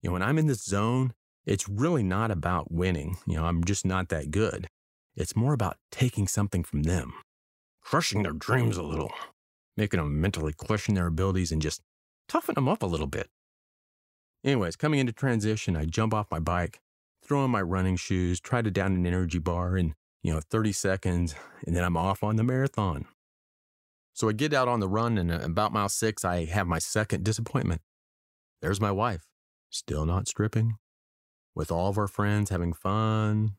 You 0.00 0.08
know, 0.08 0.14
when 0.14 0.22
I'm 0.22 0.38
in 0.38 0.46
this 0.46 0.64
zone, 0.64 1.12
it's 1.46 1.68
really 1.68 2.02
not 2.02 2.30
about 2.30 2.72
winning. 2.72 3.16
You 3.26 3.36
know, 3.36 3.44
I'm 3.44 3.64
just 3.64 3.84
not 3.84 4.08
that 4.08 4.30
good. 4.30 4.66
It's 5.16 5.36
more 5.36 5.52
about 5.52 5.76
taking 5.90 6.26
something 6.26 6.64
from 6.64 6.82
them, 6.84 7.12
crushing 7.82 8.22
their 8.22 8.32
dreams 8.32 8.76
a 8.76 8.82
little, 8.82 9.12
making 9.76 9.98
them 9.98 10.20
mentally 10.20 10.52
question 10.52 10.94
their 10.94 11.06
abilities 11.06 11.52
and 11.52 11.62
just 11.62 11.82
toughen 12.28 12.54
them 12.54 12.68
up 12.68 12.82
a 12.82 12.86
little 12.86 13.06
bit. 13.06 13.28
Anyways, 14.42 14.76
coming 14.76 15.00
into 15.00 15.12
transition, 15.12 15.76
I 15.76 15.84
jump 15.84 16.12
off 16.12 16.30
my 16.30 16.40
bike, 16.40 16.80
throw 17.22 17.40
on 17.40 17.50
my 17.50 17.62
running 17.62 17.96
shoes, 17.96 18.40
try 18.40 18.60
to 18.60 18.70
down 18.70 18.94
an 18.94 19.06
energy 19.06 19.38
bar, 19.38 19.76
and 19.76 19.94
you 20.24 20.32
know, 20.32 20.40
30 20.40 20.72
seconds, 20.72 21.34
and 21.66 21.76
then 21.76 21.84
I'm 21.84 21.98
off 21.98 22.24
on 22.24 22.36
the 22.36 22.42
marathon. 22.42 23.04
So 24.14 24.28
I 24.28 24.32
get 24.32 24.54
out 24.54 24.68
on 24.68 24.80
the 24.80 24.88
run, 24.88 25.18
and 25.18 25.30
uh, 25.30 25.40
about 25.42 25.72
mile 25.72 25.90
six, 25.90 26.24
I 26.24 26.46
have 26.46 26.66
my 26.66 26.78
second 26.78 27.24
disappointment. 27.24 27.82
There's 28.62 28.80
my 28.80 28.90
wife, 28.90 29.26
still 29.68 30.06
not 30.06 30.26
stripping, 30.26 30.78
with 31.54 31.70
all 31.70 31.90
of 31.90 31.98
our 31.98 32.08
friends 32.08 32.48
having 32.48 32.72
fun. 32.72 33.56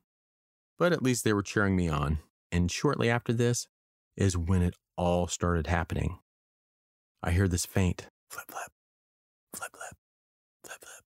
But 0.80 0.91
at 0.91 1.04
least 1.04 1.23
they 1.23 1.34
were 1.34 1.43
cheering 1.43 1.75
me 1.75 1.88
on. 1.88 2.17
And 2.51 2.71
shortly 2.71 3.10
after 3.10 3.32
this 3.32 3.67
is 4.17 4.36
when 4.36 4.63
it 4.63 4.75
all 4.97 5.28
started 5.28 5.67
happening. 5.67 6.17
I 7.21 7.32
hear 7.32 7.47
this 7.47 7.65
faint 7.65 8.08
flip, 8.30 8.45
flip, 8.49 8.71
flip, 9.56 9.71
flip, 9.71 9.95
flip, 10.63 10.80
flip. 10.82 11.04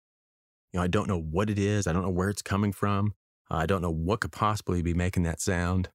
You 0.73 0.79
know, 0.79 0.83
I 0.83 0.87
don't 0.87 1.07
know 1.07 1.19
what 1.19 1.49
it 1.49 1.57
is. 1.57 1.87
I 1.87 1.93
don't 1.93 2.03
know 2.03 2.09
where 2.09 2.29
it's 2.29 2.41
coming 2.41 2.73
from. 2.73 3.13
I 3.49 3.65
don't 3.65 3.81
know 3.81 3.91
what 3.91 4.21
could 4.21 4.31
possibly 4.31 4.81
be 4.81 4.93
making 4.93 5.23
that 5.23 5.41
sound. 5.41 5.89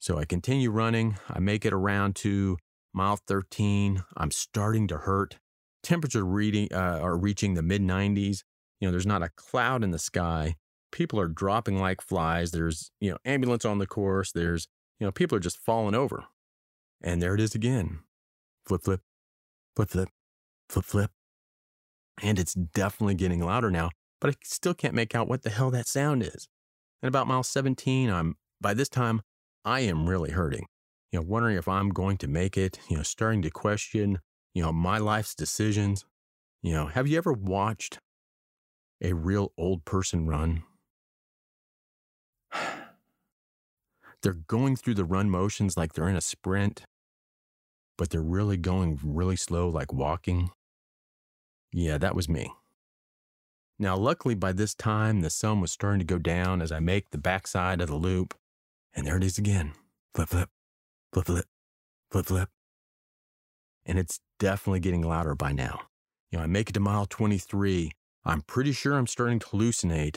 So 0.00 0.18
I 0.18 0.24
continue 0.24 0.70
running. 0.70 1.18
I 1.28 1.38
make 1.40 1.64
it 1.64 1.72
around 1.72 2.16
to 2.16 2.56
mile 2.92 3.16
13. 3.16 4.02
I'm 4.16 4.30
starting 4.30 4.86
to 4.88 4.98
hurt. 4.98 5.38
Temperature 5.82 6.24
reading 6.24 6.68
uh, 6.72 7.00
are 7.00 7.16
reaching 7.16 7.54
the 7.54 7.62
mid 7.62 7.82
90s. 7.82 8.42
You 8.80 8.88
know, 8.88 8.92
there's 8.92 9.06
not 9.06 9.22
a 9.22 9.30
cloud 9.36 9.82
in 9.82 9.90
the 9.90 9.98
sky. 9.98 10.56
People 10.90 11.20
are 11.20 11.28
dropping 11.28 11.78
like 11.78 12.00
flies. 12.00 12.50
There's, 12.50 12.90
you 13.00 13.10
know, 13.10 13.18
ambulance 13.24 13.64
on 13.64 13.78
the 13.78 13.86
course. 13.86 14.32
There's, 14.32 14.66
you 14.98 15.06
know, 15.06 15.12
people 15.12 15.36
are 15.36 15.40
just 15.40 15.58
falling 15.58 15.94
over. 15.94 16.24
And 17.02 17.20
there 17.22 17.34
it 17.34 17.40
is 17.40 17.54
again. 17.54 18.00
Flip, 18.66 18.82
flip, 18.82 19.00
flip, 19.76 19.88
flip, 19.90 20.08
flip, 20.68 20.84
flip. 20.84 21.10
And 22.22 22.38
it's 22.38 22.54
definitely 22.54 23.14
getting 23.14 23.44
louder 23.44 23.70
now, 23.70 23.90
but 24.20 24.30
I 24.30 24.34
still 24.42 24.74
can't 24.74 24.94
make 24.94 25.14
out 25.14 25.28
what 25.28 25.42
the 25.42 25.50
hell 25.50 25.70
that 25.70 25.86
sound 25.86 26.22
is. 26.22 26.48
And 27.02 27.08
about 27.08 27.26
mile 27.26 27.42
17, 27.42 28.10
I'm 28.10 28.36
by 28.60 28.74
this 28.74 28.88
time 28.88 29.22
I 29.64 29.80
am 29.80 30.08
really 30.08 30.30
hurting. 30.30 30.66
You 31.12 31.20
know, 31.20 31.26
wondering 31.26 31.56
if 31.56 31.68
I'm 31.68 31.90
going 31.90 32.18
to 32.18 32.28
make 32.28 32.58
it, 32.58 32.78
you 32.90 32.96
know, 32.96 33.02
starting 33.02 33.42
to 33.42 33.50
question, 33.50 34.18
you 34.54 34.62
know, 34.62 34.72
my 34.72 34.98
life's 34.98 35.34
decisions. 35.34 36.04
You 36.62 36.72
know, 36.72 36.86
have 36.86 37.06
you 37.06 37.16
ever 37.16 37.32
watched 37.32 37.98
a 39.00 39.12
real 39.14 39.52
old 39.56 39.84
person 39.84 40.26
run? 40.26 40.64
they're 44.22 44.32
going 44.32 44.76
through 44.76 44.94
the 44.94 45.04
run 45.04 45.30
motions 45.30 45.76
like 45.76 45.92
they're 45.92 46.08
in 46.08 46.16
a 46.16 46.20
sprint, 46.20 46.82
but 47.96 48.10
they're 48.10 48.20
really 48.20 48.56
going 48.56 48.98
really 49.02 49.36
slow, 49.36 49.68
like 49.68 49.92
walking. 49.92 50.50
Yeah, 51.72 51.98
that 51.98 52.14
was 52.14 52.28
me. 52.28 52.52
Now, 53.78 53.96
luckily, 53.96 54.34
by 54.34 54.52
this 54.52 54.74
time, 54.74 55.20
the 55.20 55.30
sun 55.30 55.60
was 55.60 55.70
starting 55.70 56.00
to 56.00 56.04
go 56.04 56.18
down 56.18 56.60
as 56.60 56.72
I 56.72 56.80
make 56.80 57.10
the 57.10 57.18
backside 57.18 57.80
of 57.80 57.88
the 57.88 57.94
loop. 57.94 58.34
And 58.94 59.06
there 59.06 59.16
it 59.16 59.24
is 59.24 59.38
again 59.38 59.72
flip, 60.14 60.30
flip, 60.30 60.48
flip, 61.12 61.26
flip, 61.26 61.46
flip, 62.10 62.26
flip. 62.26 62.48
And 63.86 63.98
it's 63.98 64.20
definitely 64.38 64.80
getting 64.80 65.02
louder 65.02 65.34
by 65.34 65.52
now. 65.52 65.82
You 66.30 66.38
know, 66.38 66.44
I 66.44 66.46
make 66.46 66.70
it 66.70 66.72
to 66.72 66.80
mile 66.80 67.06
23. 67.06 67.92
I'm 68.24 68.42
pretty 68.42 68.72
sure 68.72 68.94
I'm 68.94 69.06
starting 69.06 69.38
to 69.38 69.46
hallucinate. 69.46 70.16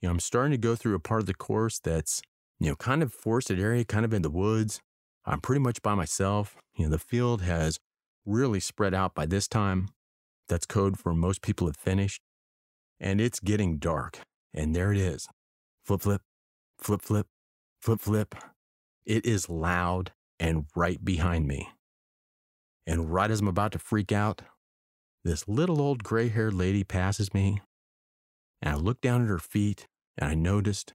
You 0.00 0.08
know, 0.08 0.10
I'm 0.10 0.20
starting 0.20 0.52
to 0.52 0.58
go 0.58 0.74
through 0.74 0.94
a 0.94 1.00
part 1.00 1.20
of 1.20 1.26
the 1.26 1.34
course 1.34 1.78
that's, 1.78 2.22
you 2.58 2.68
know, 2.68 2.76
kind 2.76 3.02
of 3.02 3.12
forested 3.12 3.60
area, 3.60 3.84
kind 3.84 4.04
of 4.04 4.14
in 4.14 4.22
the 4.22 4.30
woods. 4.30 4.80
I'm 5.24 5.40
pretty 5.40 5.60
much 5.60 5.82
by 5.82 5.94
myself. 5.94 6.56
You 6.74 6.86
know, 6.86 6.90
the 6.90 6.98
field 6.98 7.42
has 7.42 7.78
really 8.24 8.58
spread 8.58 8.94
out 8.94 9.14
by 9.14 9.26
this 9.26 9.46
time. 9.46 9.90
That's 10.48 10.66
code 10.66 10.98
for 10.98 11.14
most 11.14 11.42
people 11.42 11.66
have 11.66 11.76
finished. 11.76 12.22
And 13.02 13.20
it's 13.20 13.40
getting 13.40 13.76
dark. 13.76 14.20
And 14.54 14.74
there 14.74 14.92
it 14.92 14.98
is. 14.98 15.28
Flip, 15.84 16.00
flip, 16.00 16.22
flip, 16.78 17.02
flip, 17.02 17.26
flip, 17.82 18.00
flip. 18.00 18.34
It 19.04 19.26
is 19.26 19.50
loud 19.50 20.12
and 20.38 20.66
right 20.74 21.04
behind 21.04 21.46
me. 21.46 21.68
And 22.86 23.12
right 23.12 23.30
as 23.30 23.40
I'm 23.40 23.48
about 23.48 23.72
to 23.72 23.78
freak 23.78 24.12
out, 24.12 24.42
this 25.24 25.46
little 25.46 25.80
old 25.80 26.02
gray 26.02 26.28
haired 26.28 26.54
lady 26.54 26.82
passes 26.82 27.32
me, 27.32 27.60
and 28.60 28.74
I 28.74 28.76
look 28.76 29.00
down 29.00 29.22
at 29.22 29.28
her 29.28 29.38
feet 29.38 29.86
and 30.18 30.30
I 30.30 30.34
noticed 30.34 30.94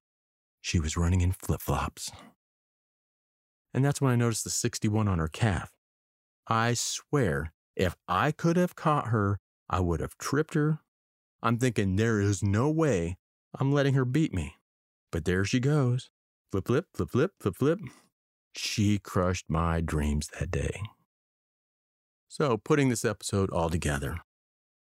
she 0.62 0.80
was 0.80 0.98
running 0.98 1.22
in 1.22 1.32
flip 1.32 1.62
flops. 1.62 2.12
And 3.74 3.86
that's 3.86 4.02
when 4.02 4.12
I 4.12 4.16
noticed 4.16 4.44
the 4.44 4.50
61 4.50 5.08
on 5.08 5.20
her 5.20 5.28
calf. 5.28 5.72
I 6.48 6.74
swear, 6.74 7.54
if 7.76 7.96
I 8.08 8.32
could 8.32 8.58
have 8.58 8.76
caught 8.76 9.08
her, 9.08 9.40
I 9.70 9.80
would 9.82 10.00
have 10.00 10.18
tripped 10.18 10.54
her. 10.56 10.80
I'm 11.42 11.58
thinking 11.58 11.96
there 11.96 12.20
is 12.20 12.42
no 12.42 12.70
way 12.70 13.18
I'm 13.58 13.72
letting 13.72 13.94
her 13.94 14.06
beat 14.06 14.34
me. 14.34 14.56
But 15.12 15.26
there 15.26 15.46
she 15.46 15.60
goes. 15.60 16.10
Flip, 16.52 16.68
flip, 16.68 16.86
flip, 16.94 17.10
flip, 17.10 17.32
flip, 17.40 17.56
flip. 17.56 17.80
She 18.56 18.98
crushed 19.00 19.46
my 19.50 19.82
dreams 19.82 20.30
that 20.40 20.52
day. 20.52 20.82
So, 22.28 22.58
putting 22.58 22.90
this 22.90 23.06
episode 23.06 23.50
all 23.52 23.70
together, 23.70 24.18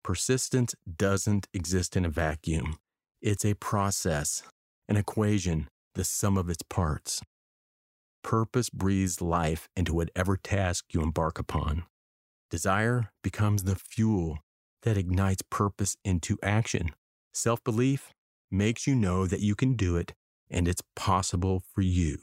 persistence 0.04 0.76
doesn't 0.98 1.48
exist 1.54 1.98
in 1.98 2.06
a 2.06 2.10
vacuum. 2.10 2.78
It's 3.22 3.46
a 3.46 3.56
process, 3.56 4.44
an 4.88 4.98
equation, 4.98 5.68
the 5.96 6.04
sum 6.04 6.38
of 6.38 6.50
its 6.50 6.64
parts. 6.64 7.22
Purpose 8.24 8.70
breathes 8.70 9.22
life 9.22 9.68
into 9.76 9.94
whatever 9.94 10.38
task 10.38 10.86
you 10.94 11.02
embark 11.02 11.40
upon. 11.40 11.84
Desire 12.50 13.10
becomes 13.24 13.64
the 13.64 13.76
fuel 13.76 14.40
that 14.84 14.98
ignites 14.98 15.42
purpose 15.50 15.98
into 16.06 16.38
action. 16.44 16.92
Self 17.34 17.64
belief 17.64 18.14
makes 18.52 18.86
you 18.86 18.96
know 18.96 19.26
that 19.26 19.40
you 19.40 19.56
can 19.56 19.74
do 19.74 19.98
it 19.98 20.14
and 20.50 20.68
it's 20.68 20.84
possible 20.96 21.64
for 21.74 21.82
you. 21.82 22.18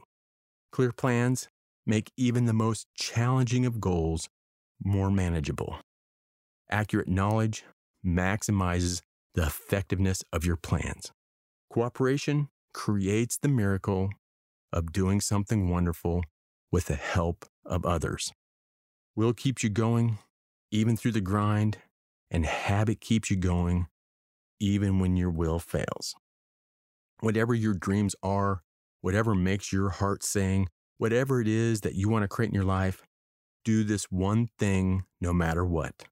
Clear 0.71 0.93
plans 0.93 1.49
make 1.85 2.13
even 2.17 2.45
the 2.45 2.53
most 2.53 2.87
challenging 2.95 3.67
of 3.67 3.81
goals 3.81 4.29
more 4.83 5.11
manageable. 5.11 5.79
Accurate 6.71 7.09
knowledge 7.09 7.65
maximizes 8.07 9.03
the 9.35 9.43
effectiveness 9.43 10.23
of 10.33 10.45
your 10.45 10.57
plans. 10.57 11.13
Cooperation 11.73 12.49
creates 12.73 13.37
the 13.37 13.49
miracle 13.49 14.11
of 14.73 14.93
doing 14.93 15.21
something 15.21 15.69
wonderful 15.69 16.23
with 16.71 16.87
the 16.87 16.95
help 16.95 17.45
of 17.65 17.85
others. 17.85 18.33
Will 19.17 19.33
keeps 19.33 19.65
you 19.65 19.71
going 19.71 20.19
even 20.71 20.97
through 20.97 21.13
the 21.13 21.21
grind, 21.21 21.79
and 22.31 22.47
habit 22.47 23.01
keeps 23.01 23.31
you 23.31 23.37
going 23.37 23.87
even 24.61 24.99
when 24.99 25.17
your 25.17 25.31
will 25.31 25.59
fails. 25.59 26.15
Whatever 27.21 27.55
your 27.55 27.75
dreams 27.75 28.15
are, 28.23 28.63
whatever 29.01 29.35
makes 29.35 29.73
your 29.73 29.91
heart 29.91 30.23
sing, 30.23 30.69
whatever 30.99 31.41
it 31.41 31.49
is 31.49 31.81
that 31.81 31.95
you 31.95 32.09
want 32.09 32.23
to 32.23 32.29
create 32.29 32.49
in 32.49 32.55
your 32.55 32.65
life, 32.65 33.03
do 33.65 33.85
this 33.85 34.05
one 34.05 34.49
thing 34.59 35.05
no 35.21 35.33
matter 35.33 35.65
what. 35.65 36.05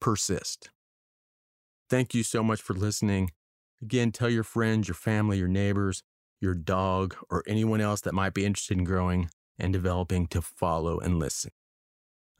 Persist. 0.00 0.70
Thank 1.88 2.14
you 2.14 2.22
so 2.22 2.42
much 2.42 2.60
for 2.60 2.74
listening. 2.74 3.30
Again, 3.80 4.10
tell 4.10 4.30
your 4.30 4.42
friends, 4.42 4.88
your 4.88 4.94
family, 4.94 5.38
your 5.38 5.48
neighbors, 5.48 6.02
your 6.40 6.54
dog, 6.54 7.14
or 7.30 7.42
anyone 7.46 7.80
else 7.80 8.00
that 8.02 8.14
might 8.14 8.34
be 8.34 8.44
interested 8.44 8.78
in 8.78 8.84
growing 8.84 9.30
and 9.58 9.72
developing 9.72 10.26
to 10.28 10.42
follow 10.42 10.98
and 10.98 11.18
listen. 11.18 11.52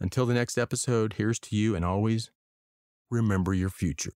Until 0.00 0.26
the 0.26 0.34
next 0.34 0.58
episode, 0.58 1.14
here's 1.14 1.38
to 1.40 1.56
you 1.56 1.74
and 1.74 1.84
always 1.84 2.30
remember 3.10 3.54
your 3.54 3.70
future. 3.70 4.12